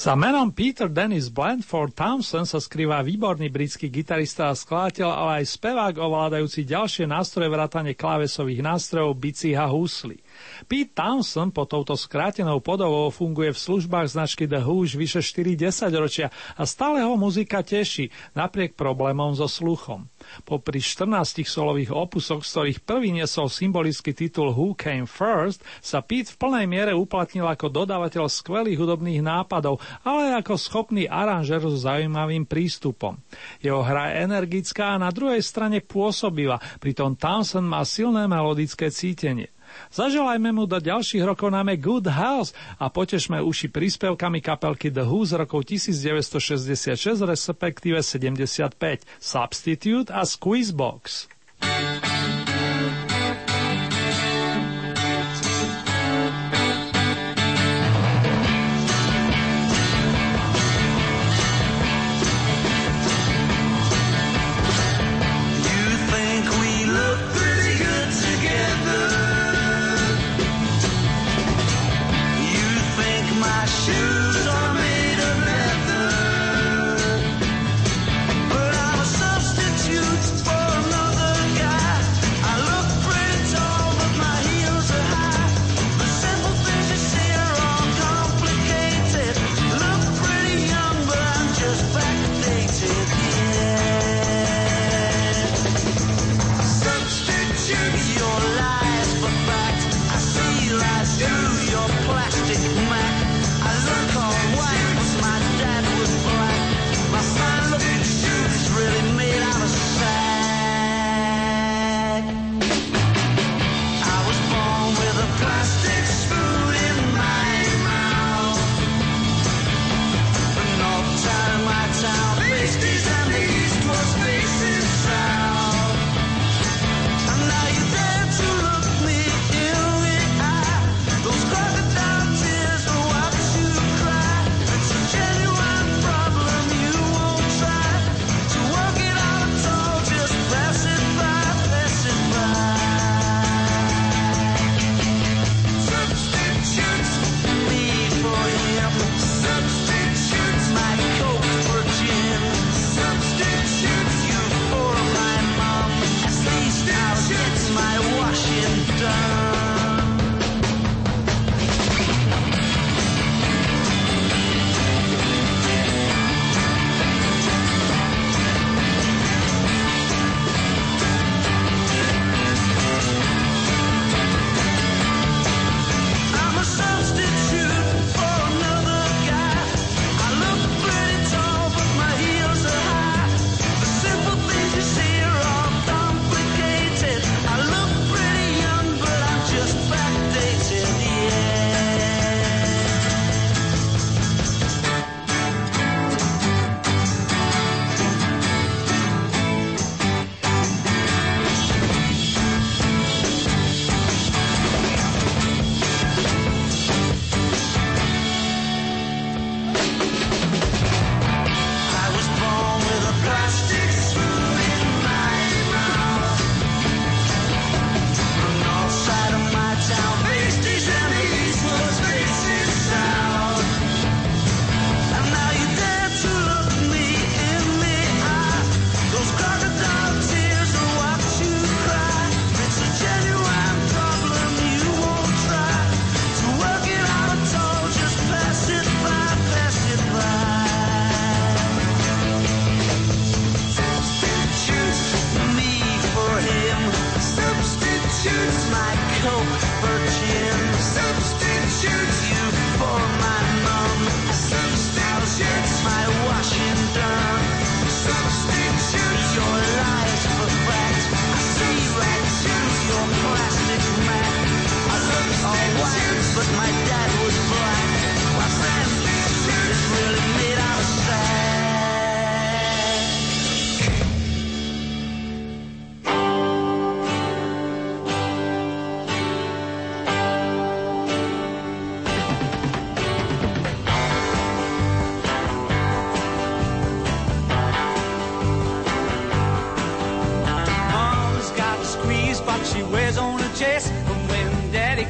Za 0.07 0.15
menom 0.15 0.55
Peter 0.55 0.87
Dennis 0.87 1.27
Blandford 1.35 1.91
Thompson 1.91 2.47
sa 2.47 2.63
skrýva 2.63 3.03
výborný 3.03 3.51
britský 3.51 3.91
gitarista 3.91 4.47
a 4.47 4.55
skladateľ, 4.55 5.11
ale 5.11 5.43
aj 5.43 5.59
spevák 5.59 5.99
ovládajúci 5.99 6.63
ďalšie 6.63 7.11
nástroje 7.11 7.51
vrátane 7.51 7.91
klávesových 7.91 8.63
nástrojov, 8.63 9.19
bicích 9.19 9.59
a 9.59 9.67
húsly. 9.67 10.23
Pete 10.67 10.93
Townsend 10.97 11.53
pod 11.53 11.69
touto 11.71 11.95
skrátenou 11.95 12.65
podobou 12.65 13.13
funguje 13.13 13.53
v 13.53 13.59
službách 13.59 14.07
značky 14.09 14.49
The 14.49 14.65
Who 14.65 14.89
už 14.89 14.97
vyše 14.97 15.21
4 15.21 15.57
ročia 15.97 16.33
a 16.57 16.63
stále 16.65 17.05
ho 17.05 17.15
muzika 17.15 17.61
teší, 17.61 18.09
napriek 18.33 18.75
problémom 18.75 19.37
so 19.37 19.51
sluchom. 19.51 20.09
Popri 20.43 20.83
14 20.83 21.47
solových 21.47 21.95
opusoch, 21.95 22.43
z 22.43 22.51
ktorých 22.51 22.79
prvý 22.83 23.11
nesol 23.15 23.47
symbolický 23.53 24.13
titul 24.13 24.53
Who 24.53 24.75
Came 24.75 25.07
First, 25.07 25.63
sa 25.79 26.03
Pete 26.03 26.33
v 26.35 26.39
plnej 26.41 26.67
miere 26.67 26.93
uplatnil 26.97 27.47
ako 27.47 27.71
dodávateľ 27.71 28.27
skvelých 28.27 28.81
hudobných 28.81 29.23
nápadov, 29.23 29.79
ale 30.03 30.35
aj 30.35 30.47
ako 30.47 30.55
schopný 30.59 31.05
aranžer 31.07 31.63
so 31.63 31.77
zaujímavým 31.77 32.45
prístupom. 32.45 33.19
Jeho 33.63 33.81
hra 33.81 34.13
je 34.13 34.25
energická 34.27 34.95
a 34.95 35.01
na 35.01 35.11
druhej 35.15 35.41
strane 35.41 35.79
pôsobila, 35.83 36.59
pritom 36.83 37.15
Townsend 37.15 37.67
má 37.67 37.83
silné 37.87 38.27
melodické 38.27 38.91
cítenie. 38.91 39.56
Zaželajme 39.93 40.51
mu 40.53 40.65
do 40.65 40.77
ďalších 40.77 41.23
rokov 41.23 41.53
náme 41.53 41.77
Good 41.77 42.09
House 42.09 42.53
a 42.77 42.89
potešme 42.89 43.41
uši 43.41 43.69
príspevkami 43.71 44.41
kapelky 44.41 44.89
The 44.89 45.05
Who 45.07 45.25
z 45.25 45.39
rokov 45.39 45.69
1966 45.69 46.97
respektíve 47.23 48.01
75 48.01 48.77
Substitute 49.19 50.09
a 50.11 50.23
Squeezebox. 50.25 51.29
You 51.63 52.16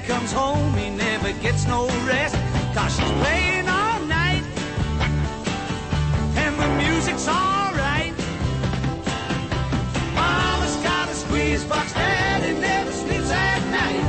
comes 0.05 0.33
home, 0.33 0.75
he 0.75 0.91
never 0.91 1.33
gets 1.35 1.67
no 1.67 1.87
rest. 2.07 2.37
Cause 2.75 2.97
she's 2.97 3.11
playing 3.23 3.69
all 3.69 4.01
night. 4.07 4.43
And 6.37 6.55
the 6.59 6.69
music's 6.83 7.27
alright. 7.29 8.13
Mama's 10.15 10.77
got 10.77 11.09
a 11.09 11.15
squeeze 11.15 11.65
box, 11.65 11.93
daddy 11.93 12.59
never 12.59 12.93
sleeps 12.93 13.31
at 13.31 13.63
night. 13.71 14.05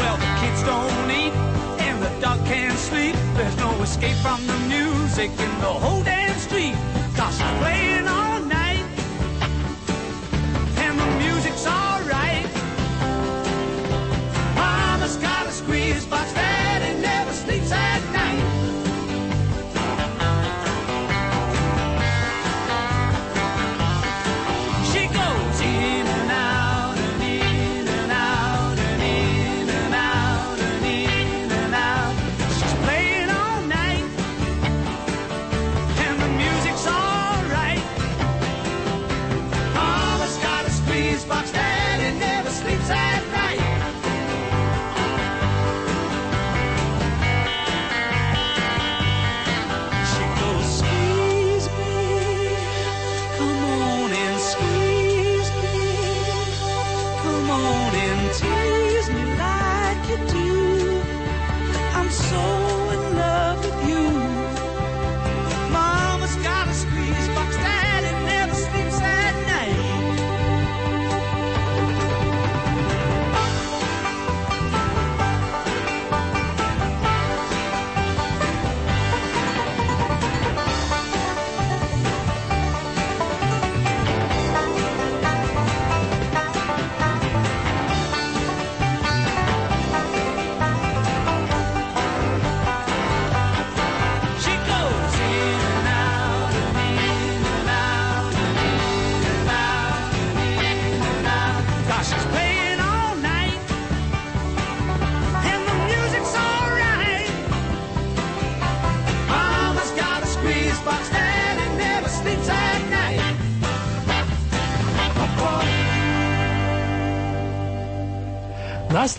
Well, 0.00 0.16
the 0.16 0.30
kids 0.40 0.62
don't 0.62 1.10
eat 1.10 1.34
and 1.86 2.02
the 2.02 2.20
dog 2.20 2.44
can't 2.46 2.78
sleep. 2.78 3.16
There's 3.34 3.56
no 3.56 3.70
escape 3.82 4.16
from 4.16 4.46
the 4.46 4.58
music 4.68 5.30
in 5.30 5.52
the 5.60 5.72
whole 5.84 5.95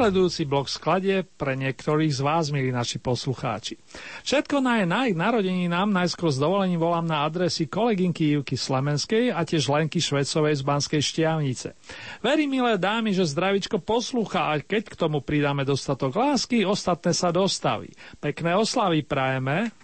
Nasledujúci 0.07 0.47
blok 0.47 0.71
skladie 0.71 1.27
pre 1.35 1.59
niektorých 1.59 2.15
z 2.15 2.23
vás, 2.23 2.47
milí 2.47 2.71
naši 2.71 2.95
poslucháči. 2.95 3.75
Všetko 4.23 4.63
na 4.63 4.79
je 4.79 4.85
na 4.87 5.03
ich 5.03 5.19
narodení 5.19 5.67
nám 5.67 5.91
najskôr 5.91 6.31
s 6.31 6.39
dovolením 6.39 6.79
volám 6.79 7.03
na 7.03 7.27
adresy 7.27 7.67
kolegynky 7.67 8.39
Ivky 8.39 8.55
Slemenskej 8.55 9.35
a 9.35 9.43
tiež 9.43 9.67
Lenky 9.67 9.99
Švecovej 9.99 10.55
z 10.55 10.63
Banskej 10.63 11.01
Štiavnice. 11.03 11.75
Verím, 12.23 12.55
milé 12.55 12.79
dámy, 12.79 13.11
že 13.11 13.27
zdravičko 13.27 13.83
poslúcha 13.83 14.47
a 14.47 14.63
keď 14.63 14.95
k 14.95 14.95
tomu 14.95 15.19
pridáme 15.19 15.67
dostatok 15.67 16.15
lásky, 16.15 16.63
ostatné 16.63 17.11
sa 17.11 17.35
dostaví. 17.35 17.91
Pekné 18.23 18.55
oslavy 18.55 19.03
prajeme. 19.03 19.75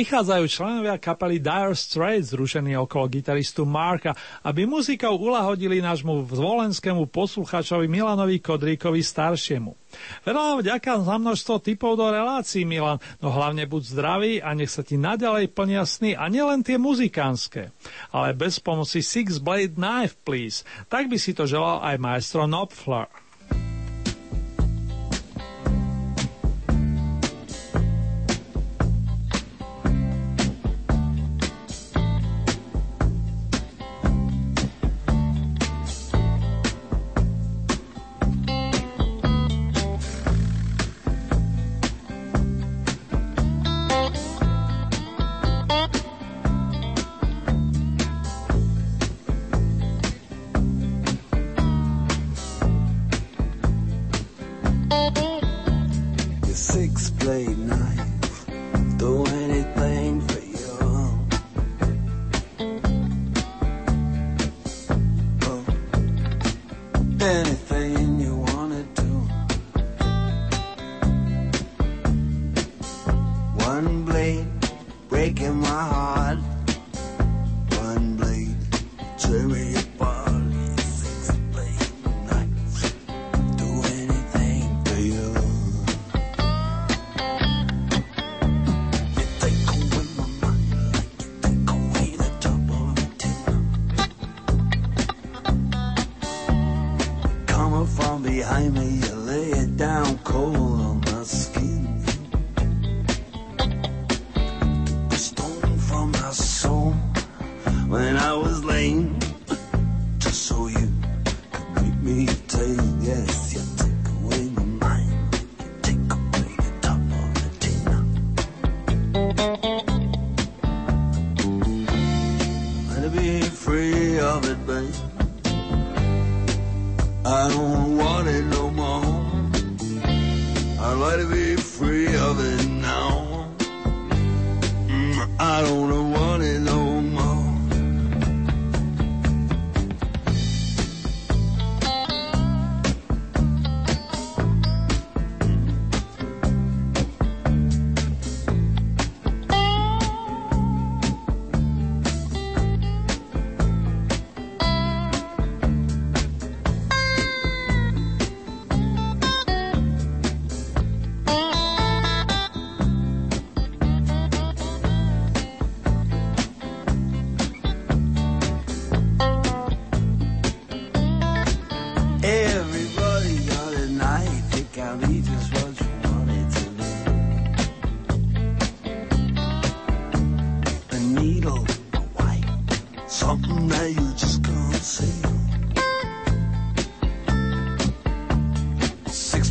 Prichádzajú 0.00 0.48
členovia 0.48 0.96
kapely 0.96 1.44
Dire 1.44 1.76
Straits, 1.76 2.32
zrušení 2.32 2.72
okolo 2.72 3.04
gitaristu 3.12 3.68
Marka, 3.68 4.16
aby 4.40 4.64
muzikou 4.64 5.12
ulahodili 5.12 5.84
nášmu 5.84 6.24
zvolenskému 6.24 7.04
posluchačovi 7.12 7.84
Milanovi 7.84 8.40
Kodríkovi 8.40 9.04
staršiemu. 9.04 9.76
Veľa 10.24 10.64
vďaka 10.64 11.04
za 11.04 11.16
množstvo 11.20 11.60
typov 11.60 12.00
do 12.00 12.08
relácií, 12.08 12.64
Milan, 12.64 12.96
no 13.20 13.28
hlavne 13.28 13.68
buď 13.68 13.82
zdravý 13.92 14.32
a 14.40 14.56
nech 14.56 14.72
sa 14.72 14.80
ti 14.80 14.96
naďalej 14.96 15.52
plnia 15.52 15.84
sny 15.84 16.16
a 16.16 16.32
nielen 16.32 16.64
tie 16.64 16.80
muzikánske. 16.80 17.68
Ale 18.08 18.32
bez 18.32 18.56
pomoci 18.56 19.04
Six 19.04 19.36
Blade 19.36 19.76
Knife, 19.76 20.16
please. 20.24 20.64
Tak 20.88 21.12
by 21.12 21.20
si 21.20 21.36
to 21.36 21.44
želal 21.44 21.84
aj 21.84 22.00
maestro 22.00 22.48
Knopfler. 22.48 23.04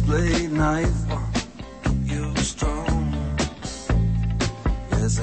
Blade 0.10 0.52
knife, 0.52 1.02
you 2.04 2.36
strong. 2.38 3.14
Yes, 4.92 5.20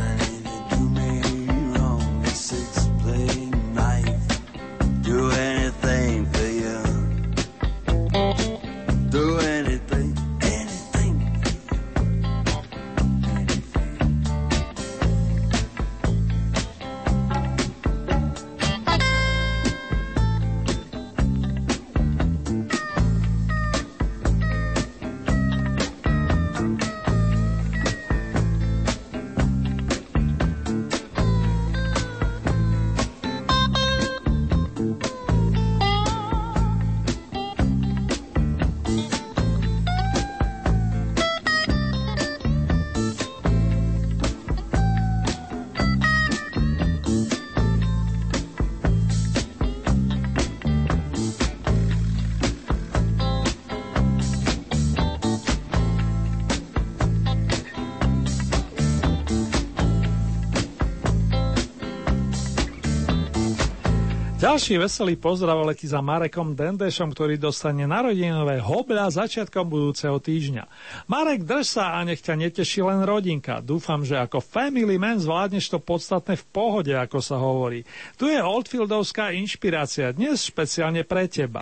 Ďalší 64.57 64.80
veselý 64.80 65.20
pozdrav 65.20 65.68
letí 65.68 65.84
za 65.84 66.00
Marekom 66.00 66.57
Dendešom, 66.57 67.12
ktorý 67.12 67.36
dostane 67.36 67.84
narodinové 67.84 68.57
hobľa 68.57 69.12
začiatkom 69.12 69.68
budúceho 69.68 70.16
týždňa. 70.16 70.64
Marek, 71.12 71.44
drž 71.44 71.76
sa 71.76 71.92
a 71.92 72.00
nech 72.09 72.24
ťa 72.24 72.40
neteší 72.40 72.80
len 72.80 73.04
rodinka. 73.04 73.61
Dúfam, 73.61 74.00
že 74.00 74.16
ako 74.16 74.40
family 74.40 74.96
man 74.96 75.20
zvládneš 75.20 75.76
to 75.76 75.76
podstatné 75.76 76.40
v 76.40 76.44
pohode, 76.57 76.96
ako 76.96 77.20
sa 77.20 77.36
hovorí. 77.36 77.84
Tu 78.16 78.32
je 78.32 78.40
Oldfieldovská 78.40 79.36
inšpirácia, 79.36 80.16
dnes 80.16 80.48
špeciálne 80.48 81.04
pre 81.04 81.28
teba. 81.28 81.61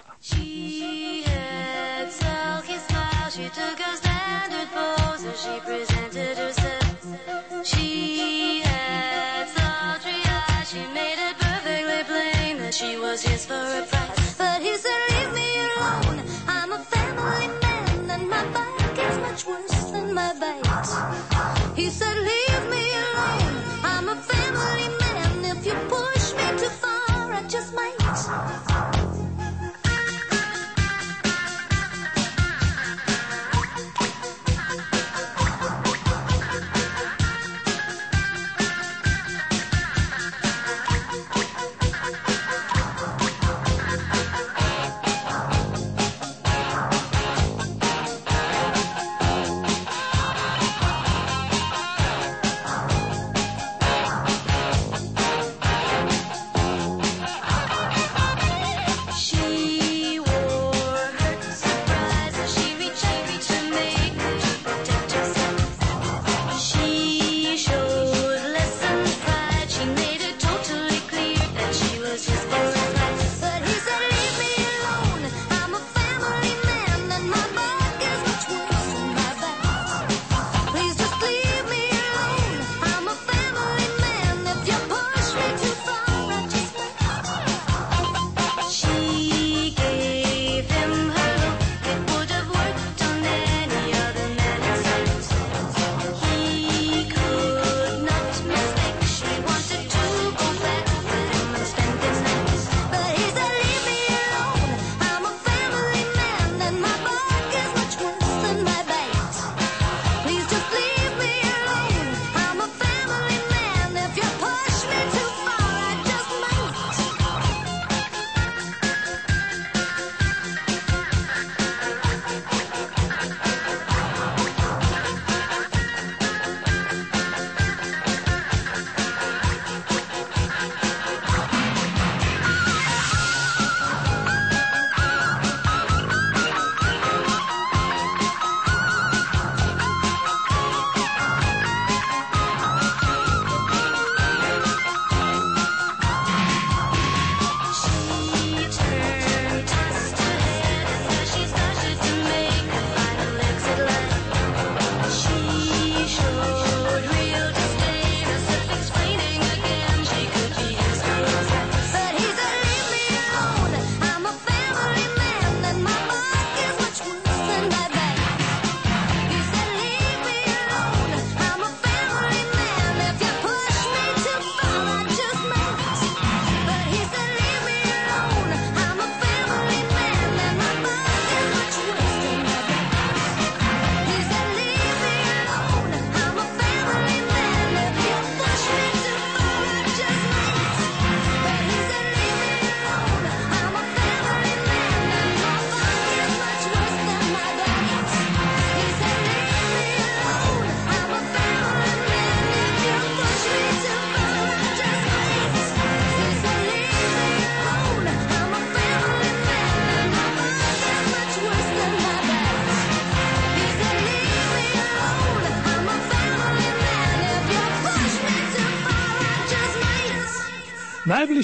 She 5.34 5.93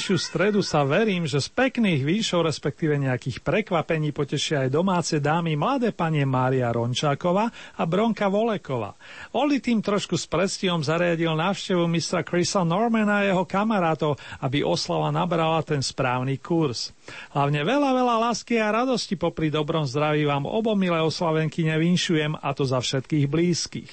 Najbližšiu 0.01 0.33
stredu 0.33 0.61
sa 0.65 0.81
verím, 0.81 1.29
že 1.29 1.45
z 1.45 1.53
pekných 1.53 2.01
výšov, 2.01 2.49
respektíve 2.49 2.97
nejakých 2.97 3.45
prekvapení 3.45 4.17
potešia 4.17 4.65
aj 4.65 4.73
domáce 4.73 5.21
dámy 5.21 5.61
mladé 5.61 5.93
panie 5.93 6.25
Mária 6.25 6.73
Rončáková 6.73 7.53
a 7.77 7.83
Bronka 7.85 8.33
Volekova. 8.33 8.97
Oli 9.37 9.61
tým 9.61 9.85
trošku 9.85 10.17
s 10.17 10.25
predstihom 10.25 10.81
zariadil 10.81 11.37
návštevu 11.37 11.85
mistra 11.85 12.25
Chrisa 12.25 12.65
Normana 12.65 13.21
a 13.21 13.29
jeho 13.29 13.45
kamarátov, 13.45 14.17
aby 14.41 14.65
oslava 14.65 15.13
nabrala 15.13 15.61
ten 15.69 15.85
správny 15.85 16.41
kurz. 16.41 16.97
Hlavne 17.37 17.61
veľa, 17.61 17.93
veľa 17.93 18.17
lásky 18.25 18.57
a 18.57 18.73
radosti 18.73 19.21
popri 19.21 19.53
dobrom 19.53 19.85
zdraví 19.85 20.25
vám 20.25 20.49
obom 20.49 20.81
milé 20.81 20.97
oslavenky 20.97 21.61
nevinšujem 21.69 22.41
a 22.41 22.49
to 22.57 22.65
za 22.65 22.81
všetkých 22.81 23.29
blízkych. 23.29 23.93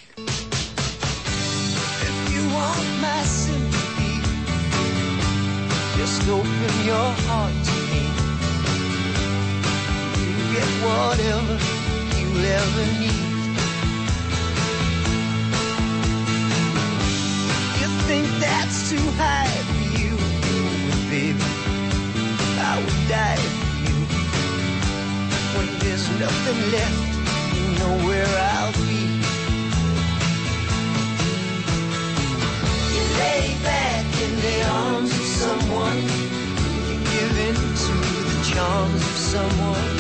Open 6.30 6.86
your 6.86 7.10
heart 7.28 7.54
to 7.68 7.76
me. 7.92 8.04
You 10.20 10.34
get 10.54 10.70
whatever 10.84 11.56
you 12.18 12.28
ever 12.60 12.86
need. 13.00 13.28
You 17.80 17.88
think 18.10 18.28
that's 18.40 18.90
too 18.90 19.06
high 19.16 19.56
for 19.68 19.82
you, 20.00 20.16
baby, 21.10 21.48
I 22.60 22.76
would 22.84 23.02
die 23.08 23.38
for 23.58 23.70
you. 23.86 23.98
When 25.56 25.68
there's 25.80 26.08
nothing 26.20 26.60
left, 26.76 27.02
you 27.56 27.66
know 27.80 27.94
where 28.08 28.28
I'll 28.52 28.74
be. 28.74 29.04
You 32.96 33.04
lay 33.24 33.58
back 33.64 33.97
in 34.24 34.34
the 34.42 34.58
arms 34.70 35.12
of 35.12 35.26
someone. 35.42 36.02
You 36.88 36.98
give 37.14 37.36
in 37.48 37.56
to 37.84 37.94
the 38.30 38.38
charms 38.50 39.02
of 39.12 39.18
someone. 39.34 39.92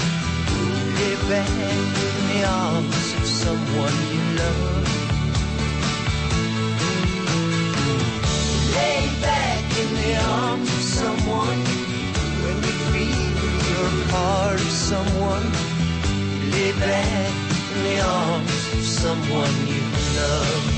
You 0.58 0.76
lay 1.00 1.16
back 1.30 1.50
in 2.08 2.16
the 2.32 2.42
arms 2.48 3.06
of 3.18 3.26
someone 3.26 3.98
you 4.14 4.24
love. 4.42 4.86
Lay 8.78 9.02
back 9.22 9.64
in 9.82 9.90
the 10.02 10.14
arms 10.40 10.70
of 10.78 10.84
someone. 11.00 11.62
When 12.44 12.58
you 12.68 12.76
feel 12.92 13.48
you're 13.70 13.96
part 14.10 14.60
of 14.68 14.74
someone. 14.92 15.46
Lay 16.54 16.72
back 16.80 17.34
in 17.74 17.84
the 17.88 18.00
arms 18.02 18.74
of 18.74 18.84
someone 18.84 19.56
you 19.68 19.82
love. 20.18 20.77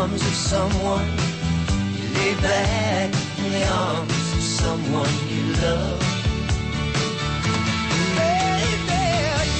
Charms 0.00 0.22
of 0.22 0.34
someone. 0.34 1.08
You 1.98 2.06
lay 2.18 2.34
back 2.40 3.12
in 3.44 3.52
the 3.52 3.66
arms 3.68 4.32
of 4.36 4.42
someone 4.60 5.14
you 5.28 5.42
love. 5.60 6.00
Baby, 8.16 9.04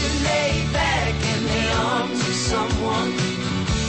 you 0.00 0.10
lay 0.30 0.54
back 0.72 1.14
in 1.32 1.40
the 1.52 1.64
arms 1.92 2.20
of 2.30 2.36
someone 2.52 3.12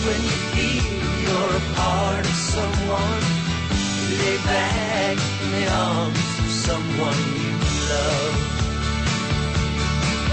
when 0.03 0.19
you 0.27 0.37
feel 0.51 0.91
you're 1.23 1.55
a 1.55 1.63
part 1.79 2.25
of 2.25 2.37
someone. 2.55 3.23
You 3.95 4.07
lay 4.21 4.37
back 4.51 5.17
in 5.43 5.49
the 5.57 5.65
arms 5.71 6.29
of 6.43 6.49
someone 6.67 7.21
you 7.43 7.53
love. 7.91 8.35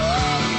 Oh, 0.01 0.58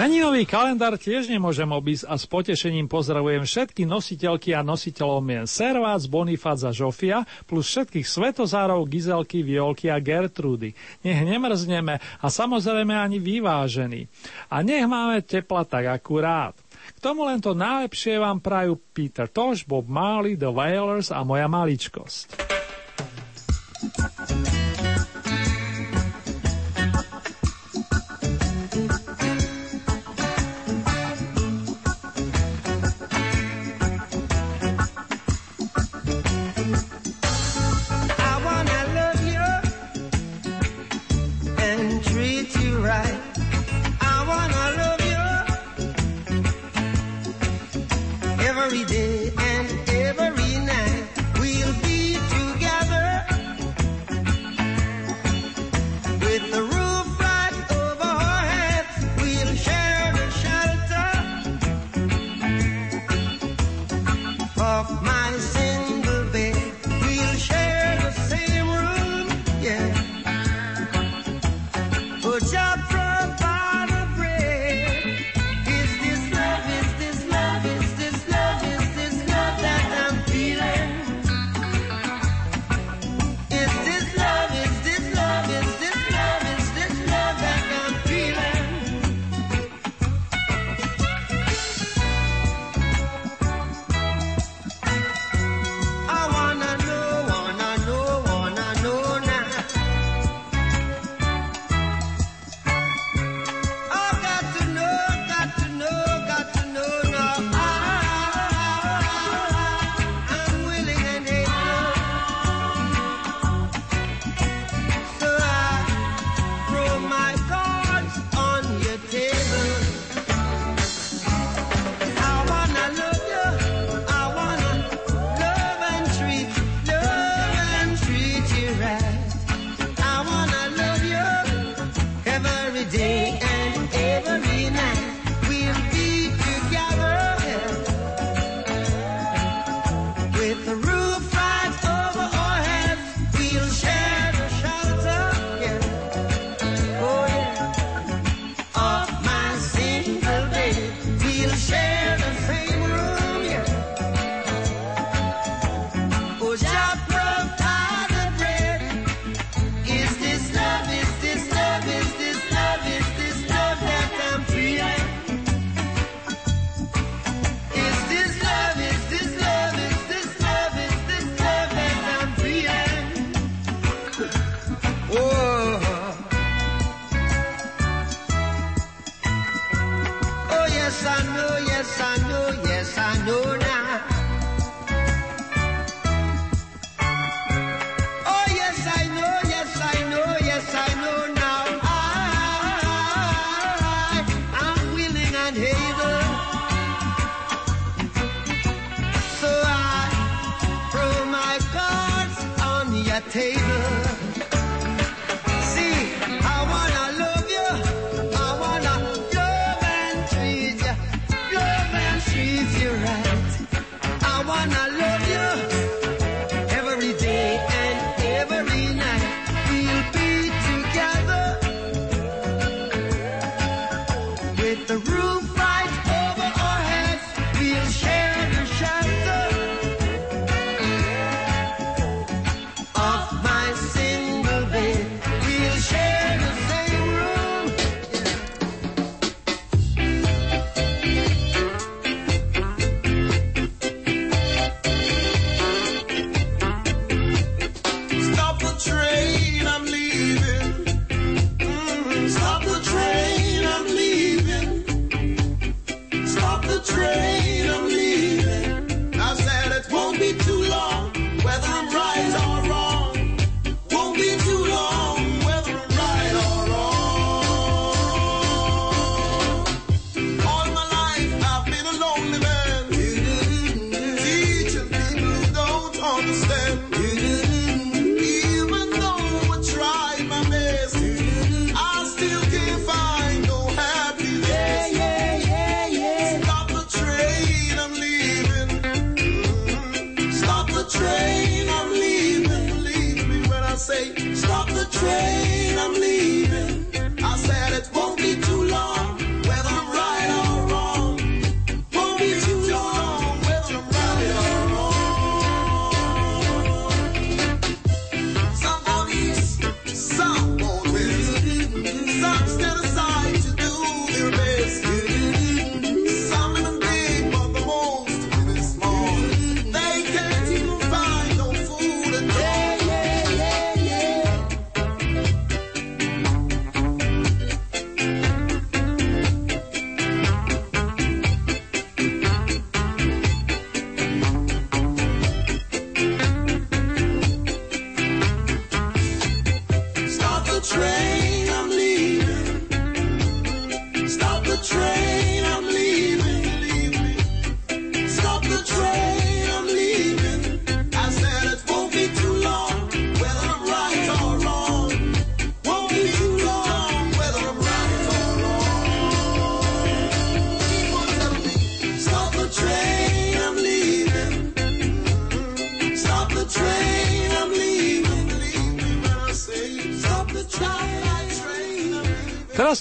Meninový 0.00 0.48
kalendár 0.48 0.96
tiež 0.96 1.28
nemôžem 1.28 1.68
obísť 1.68 2.08
a 2.08 2.16
s 2.16 2.24
potešením 2.24 2.88
pozdravujem 2.88 3.44
všetky 3.44 3.84
nositeľky 3.84 4.56
a 4.56 4.64
nositeľov 4.64 5.20
mien 5.20 5.44
Servác, 5.44 6.08
Bonifác 6.08 6.56
a 6.64 6.72
Žofia, 6.72 7.28
plus 7.44 7.68
všetkých 7.68 8.08
svetozárov 8.08 8.80
Gizelky, 8.88 9.44
Violky 9.44 9.92
a 9.92 10.00
Gertrudy. 10.00 10.72
Nech 11.04 11.20
nemrzneme 11.20 12.00
a 12.00 12.26
samozrejme 12.32 12.96
ani 12.96 13.20
vyvážení. 13.20 14.08
A 14.48 14.64
nech 14.64 14.88
máme 14.88 15.20
tepla 15.20 15.68
tak 15.68 15.92
akurát. 15.92 16.56
K 16.96 16.98
tomu 17.04 17.28
len 17.28 17.44
to 17.44 17.52
najlepšie 17.52 18.16
vám 18.24 18.40
prajú 18.40 18.80
Peter 18.96 19.28
Tosh, 19.28 19.68
Bob 19.68 19.84
Marley, 19.84 20.32
The 20.32 20.48
Wailers 20.48 21.12
a 21.12 21.20
moja 21.28 21.44
maličkosť. 21.44 22.40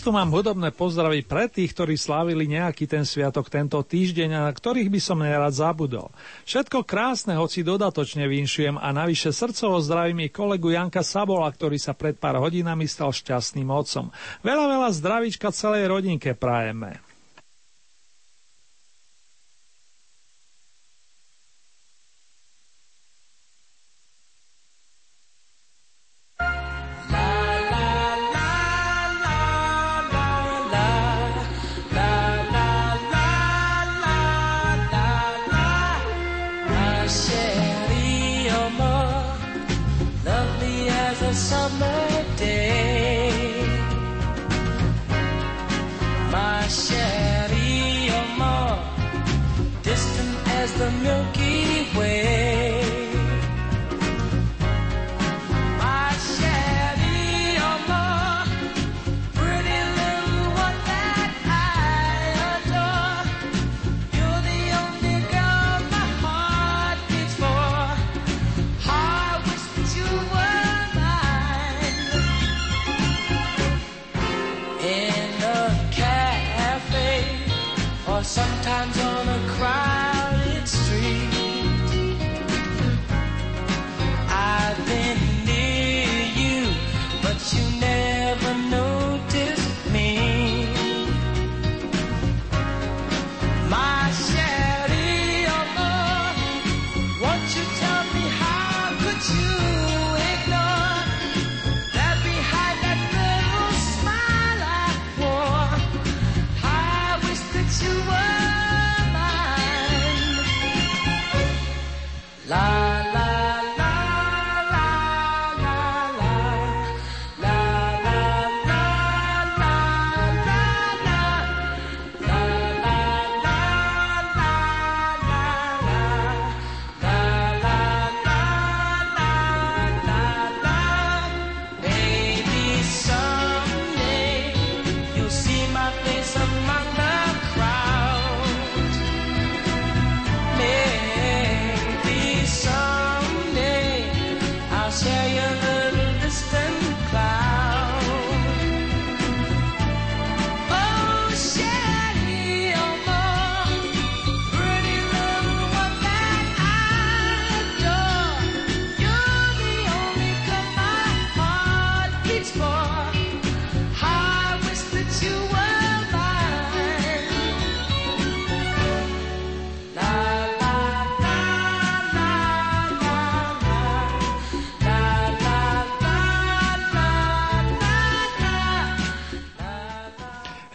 tu 0.09 0.17
mám 0.17 0.33
hudobné 0.33 0.73
pozdravy 0.73 1.21
pre 1.21 1.45
tých, 1.45 1.69
ktorí 1.69 1.93
slávili 1.93 2.49
nejaký 2.49 2.89
ten 2.89 3.05
sviatok 3.05 3.45
tento 3.45 3.77
týždeň 3.77 4.41
a 4.41 4.49
na 4.49 4.53
ktorých 4.57 4.89
by 4.89 4.97
som 4.97 5.21
nerad 5.21 5.53
zabudol. 5.53 6.09
Všetko 6.49 6.81
krásne, 6.81 7.37
hoci 7.37 7.61
dodatočne 7.61 8.25
vinšujem 8.25 8.81
a 8.81 8.89
navyše 8.89 9.29
srdcovo 9.29 9.77
zdravím 9.77 10.25
i 10.25 10.33
kolegu 10.33 10.73
Janka 10.73 11.05
Sabola, 11.05 11.45
ktorý 11.53 11.77
sa 11.77 11.93
pred 11.93 12.17
pár 12.17 12.41
hodinami 12.41 12.89
stal 12.89 13.13
šťastným 13.13 13.69
otcom. 13.69 14.09
Veľa, 14.41 14.65
veľa 14.81 14.89
zdravíčka 14.97 15.53
celej 15.53 15.85
rodinke 15.85 16.33
prajeme. 16.33 17.08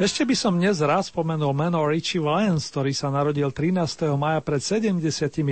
Ešte 0.04 0.28
by 0.28 0.36
som 0.36 0.60
dnes 0.60 0.84
raz 0.84 1.08
spomenul 1.08 1.56
meno 1.56 1.80
Richie 1.88 2.20
Valens, 2.20 2.68
ktorý 2.68 2.92
sa 2.92 3.08
narodil 3.08 3.48
13. 3.48 4.12
maja 4.20 4.44
pred 4.44 4.60
70 4.60 5.00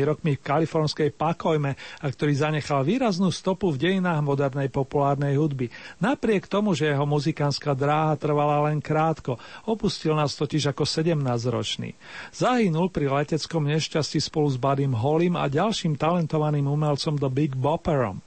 rokmi 0.04 0.36
v 0.36 0.44
kalifornskej 0.44 1.08
Pakojme 1.16 1.72
a 1.72 2.06
ktorý 2.12 2.36
zanechal 2.36 2.84
výraznú 2.84 3.32
stopu 3.32 3.72
v 3.72 3.80
dejinách 3.80 4.20
modernej 4.20 4.68
populárnej 4.68 5.40
hudby. 5.40 5.72
Napriek 6.04 6.52
tomu, 6.52 6.76
že 6.76 6.92
jeho 6.92 7.08
muzikánska 7.08 7.72
dráha 7.72 8.12
trvala 8.20 8.68
len 8.68 8.84
krátko, 8.84 9.40
opustil 9.64 10.12
nás 10.12 10.36
totiž 10.36 10.76
ako 10.76 10.84
17-ročný. 10.84 11.96
Zahynul 12.36 12.92
pri 12.92 13.08
leteckom 13.08 13.64
nešťastí 13.64 14.20
spolu 14.20 14.52
s 14.52 14.60
Buddym 14.60 14.92
Holim 14.92 15.32
a 15.32 15.48
ďalším 15.48 15.96
talentovaným 15.96 16.68
umelcom 16.68 17.16
The 17.16 17.32
Big 17.32 17.56
Bopperom. 17.56 18.20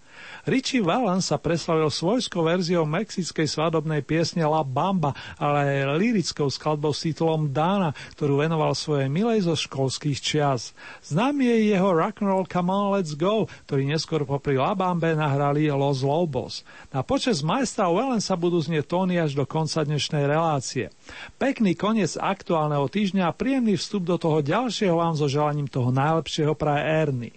Richie 0.45 0.85
Valens 0.85 1.33
sa 1.33 1.41
preslavil 1.41 1.89
svojskou 1.89 2.45
verziou 2.45 2.85
mexickej 2.85 3.49
svadobnej 3.49 4.05
piesne 4.05 4.45
La 4.45 4.61
Bamba, 4.61 5.17
ale 5.41 5.81
aj 5.85 5.97
lirickou 5.97 6.53
skladbou 6.53 6.93
s 6.93 7.01
titulom 7.01 7.49
Dana, 7.49 7.97
ktorú 8.13 8.45
venoval 8.45 8.77
svojej 8.77 9.09
milej 9.09 9.49
zo 9.49 9.57
školských 9.57 10.21
čias. 10.21 10.77
Známy 11.01 11.49
je 11.49 11.57
jeho 11.73 11.89
rock'n'roll 11.89 12.45
Come 12.45 12.69
On 12.69 12.93
Let's 12.93 13.17
Go, 13.17 13.49
ktorý 13.65 13.89
neskôr 13.89 14.21
popri 14.21 14.61
La 14.61 14.77
Bambe 14.77 15.17
nahrali 15.17 15.65
Los 15.73 16.05
Lobos. 16.05 16.61
Na 16.93 17.01
počas 17.01 17.41
majstra 17.41 17.89
Valensa 17.89 18.37
budú 18.37 18.61
znieť 18.61 18.85
tóny 18.85 19.17
až 19.17 19.33
do 19.33 19.49
konca 19.49 19.81
dnešnej 19.81 20.29
relácie. 20.29 20.93
Pekný 21.41 21.73
koniec 21.73 22.13
aktuálneho 22.21 22.85
týždňa 22.85 23.33
a 23.33 23.35
príjemný 23.35 23.81
vstup 23.81 24.05
do 24.05 24.21
toho 24.21 24.45
ďalšieho 24.45 24.93
vám 24.93 25.17
so 25.17 25.25
želaním 25.25 25.65
toho 25.65 25.89
najlepšieho 25.89 26.53
praje 26.53 26.81
Ernie. 26.85 27.33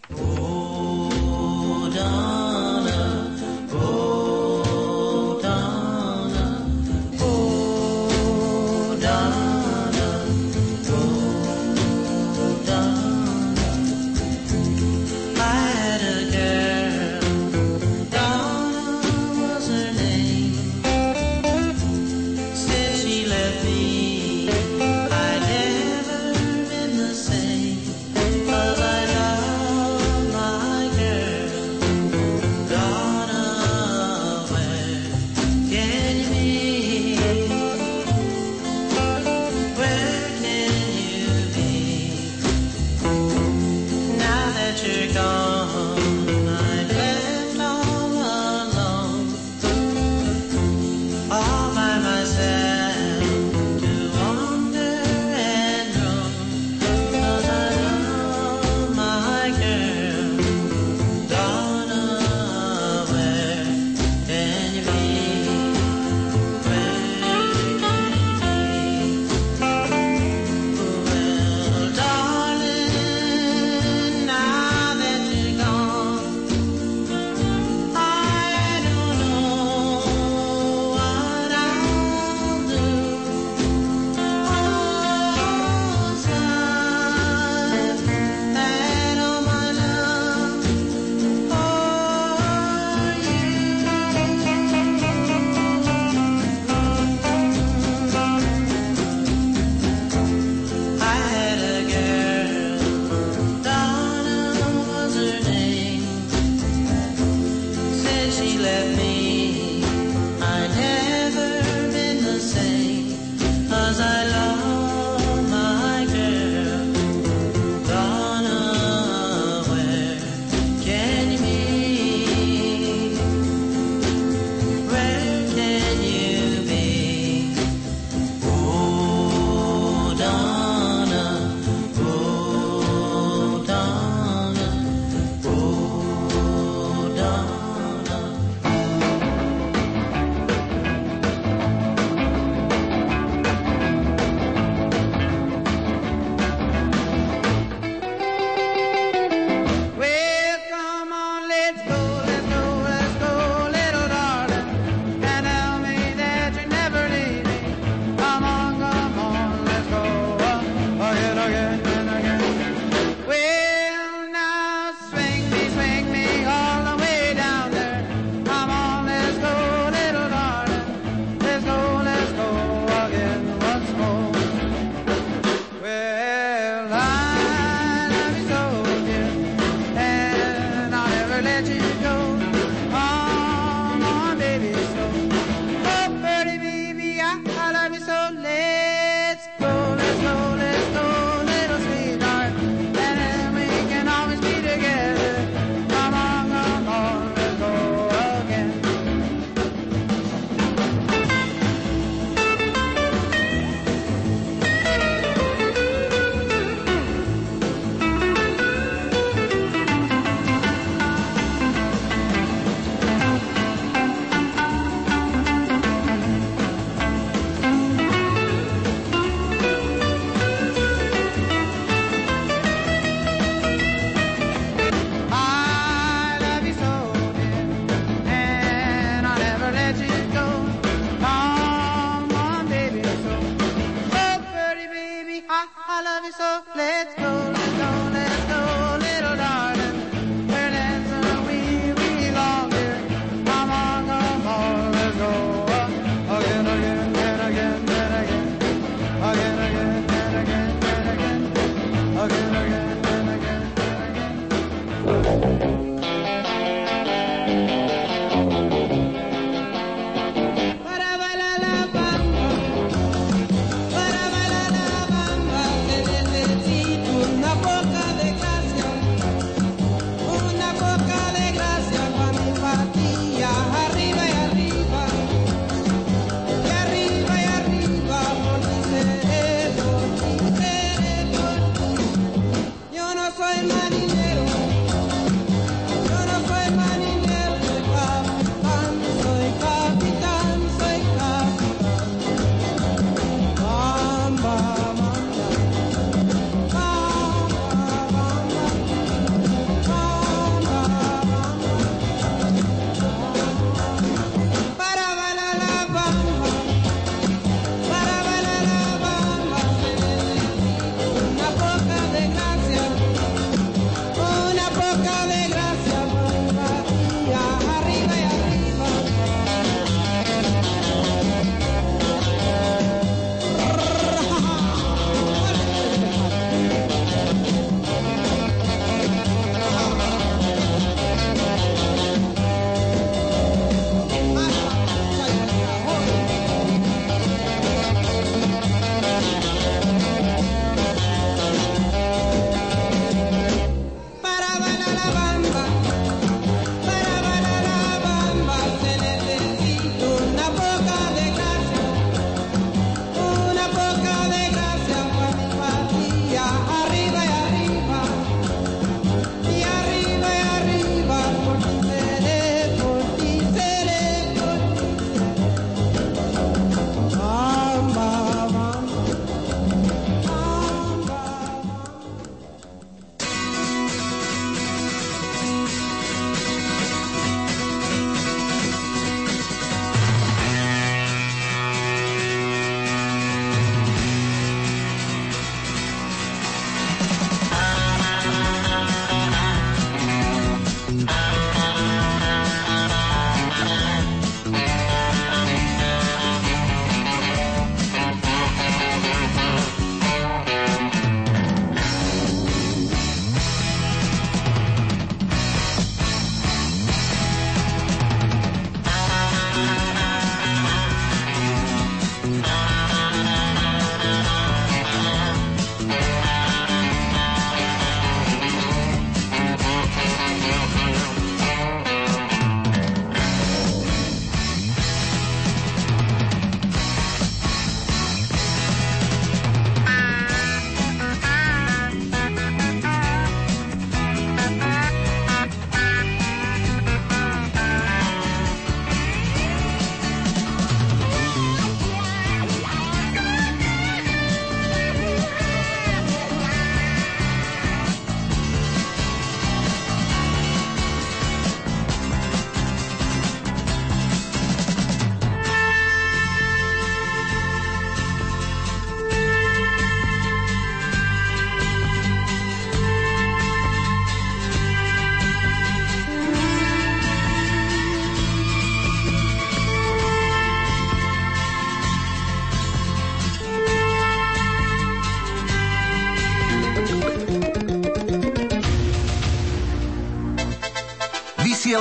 I 1.99 2.38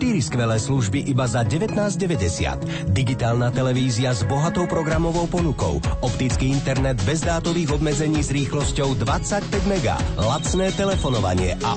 4 0.00 0.32
skvelé 0.32 0.56
služby 0.56 1.12
iba 1.12 1.28
za 1.28 1.44
19,90. 1.44 2.88
Digitálna 2.88 3.52
televízia 3.52 4.16
s 4.16 4.24
bohatou 4.24 4.64
programovou 4.64 5.28
ponukou. 5.28 5.76
Optický 6.00 6.56
internet 6.56 6.96
bez 7.04 7.20
dátových 7.20 7.76
obmedzení 7.76 8.24
s 8.24 8.32
rýchlosťou 8.32 8.96
25 8.96 9.60
mega. 9.68 10.00
Lacné 10.16 10.72
telefonovanie 10.72 11.60
a 11.60 11.76